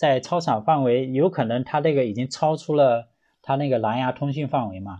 [0.00, 3.08] 在操场范围有可能它那个已经超出了
[3.42, 4.98] 它那个蓝牙通讯范围嘛，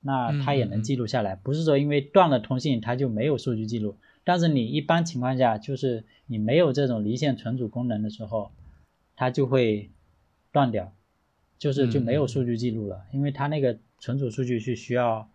[0.00, 3.96] 那它也能记录下来，不是说因为断了通信它就没有数据记录。
[4.22, 8.52] 但是你一般情况下，就是你没有这种离线存储功能的时候，
[9.16, 9.90] 它就会
[10.52, 10.92] 断掉，
[11.58, 15.28] 就是就没有数据记录了，因为它那个存储数据是需要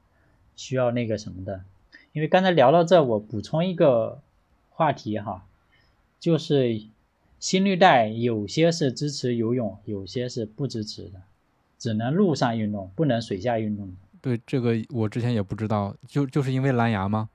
[0.56, 1.66] 需要那个什么的。
[2.14, 4.22] 因为刚才聊到这，我补充一个
[4.70, 5.46] 话题哈，
[6.22, 6.84] 就是
[7.44, 11.20] 心率带有些是支持游泳，有些是不支持的，
[11.78, 13.94] 只能陆上运动，不能水下运动。
[14.22, 17.28] 对，这个我之前也不知道，就就是因为蓝牙吗？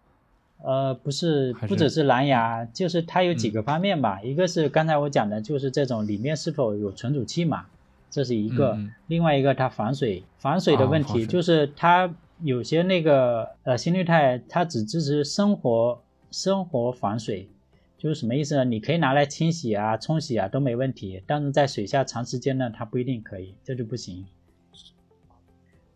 [0.65, 4.23] 呃，不是，不只是蓝牙，就是它有几个方面吧。
[4.23, 7.67] 一个是刚才我讲的，就是这种里面是否有存储器嘛，
[8.09, 8.79] 这是一个。
[9.09, 12.11] 另外一个它防水，防水的问题就是它
[12.43, 16.01] 有些那个呃心率带，它只支持生活
[16.31, 17.51] 生活防水，
[17.99, 18.65] 就是什么意思呢？
[18.65, 24.25] 你可以拿来清洗啊、冲洗啊都没问题，但是在水下长时间呢，它不一定可以，这就不行。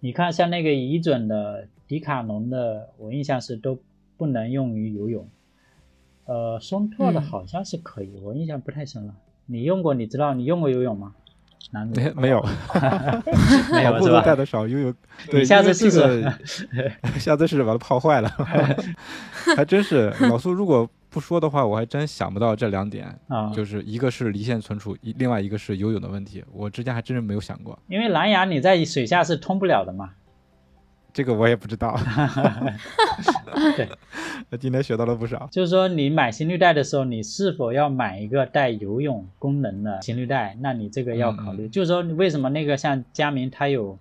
[0.00, 3.78] 你看像那个乙准的、迪卡侬的，我印象是都。
[4.18, 5.28] 不能用于游泳，
[6.26, 9.14] 呃，松拓的好像是可以，我印象不太深了。
[9.46, 11.12] 你用过，你知道你用过游泳吗？
[11.72, 12.40] 男没没有，
[13.72, 14.20] 没有 是吧？
[14.24, 14.94] 带的少，游泳。
[15.32, 16.70] 你下次试试，
[17.18, 18.28] 下次试试把它泡坏了。
[19.56, 27.78] 还真是，老苏如果不说的话，我还真想不到这两点啊，就是一个是离线存储，一另外一个是游泳的问题，我之前还真是没有想过。
[27.86, 30.10] 因为蓝牙你在水下是通不了的嘛。
[31.12, 31.94] 这个我也不知道，
[33.76, 33.86] 对，
[34.48, 35.46] 我今天学到了不少。
[35.52, 40.56] 就是说，你买心率带的时候，你是否要买一个带游泳功能的心率带？
[40.60, 41.68] 那你这个要考虑。
[41.68, 43.98] 就是说，为什么那个像佳明它有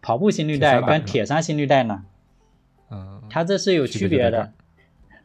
[0.00, 2.04] 跑步心率带跟铁三心率带呢？
[2.92, 4.52] 嗯，它这是有区别的。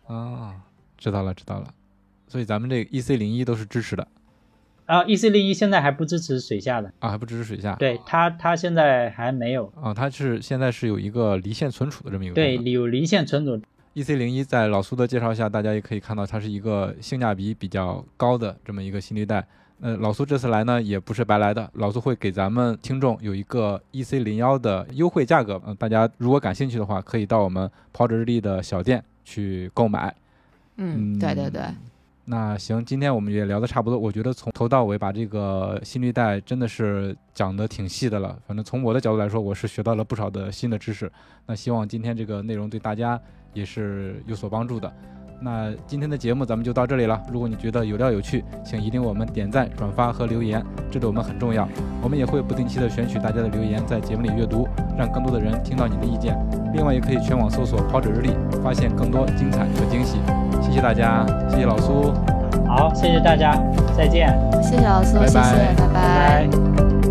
[0.07, 0.55] 啊，
[1.04, 1.68] 知道了，知道了。
[2.30, 4.08] 所以咱们这个 E C 零一都是支持的。
[4.86, 7.76] 啊，E C 零一现在还不支持水下的，啊，还不支持水下。
[7.76, 13.62] 对它它现在还没有，啊，它是现在是有一个离线存储的这么一个对，有离线存储
[13.95, 19.45] ，EC 零一在老苏的介绍下，大家也可以看到它是一个性价比比较高的这么一个心率带。
[19.82, 25.62] 呃，老苏这次来呢也不是白来的，老苏会给咱们听众有一个 EC 零幺的优惠价格。
[25.66, 30.14] 嗯、大家如果感兴趣的话，可以到我们跑者日历的小店去购买。
[30.78, 31.61] 嗯，对对对，
[32.26, 38.38] 那行，今天我们也聊的差不多，我觉得从头到尾把这个心率带真的是讲得挺细的了。
[38.47, 41.11] 反正从我的角度来说，我是学到了不少的新的知识。
[41.45, 43.19] 那希望今天这个内容对大家
[43.53, 44.91] 也是有所帮助的。
[45.41, 47.21] 那今天的节目咱们就到这里了。
[47.30, 51.67] 如果你觉得有料有趣，请一定为我们点赞、转发和留言，这对我们很重要。
[52.01, 54.65] 我们也会不定期的选取大家的留言，在节目里阅读，
[54.97, 56.34] 让更多的人听到你的意见。
[56.74, 58.30] 另外，也可以全网搜索“跑者日历”，
[58.63, 60.17] 发现更多精彩和惊喜。
[60.74, 62.11] 谢谢大家，谢谢老苏。
[62.67, 63.53] 好，谢谢大家，
[63.95, 67.03] 再见，谢谢老苏，谢谢，拜拜拜拜拜。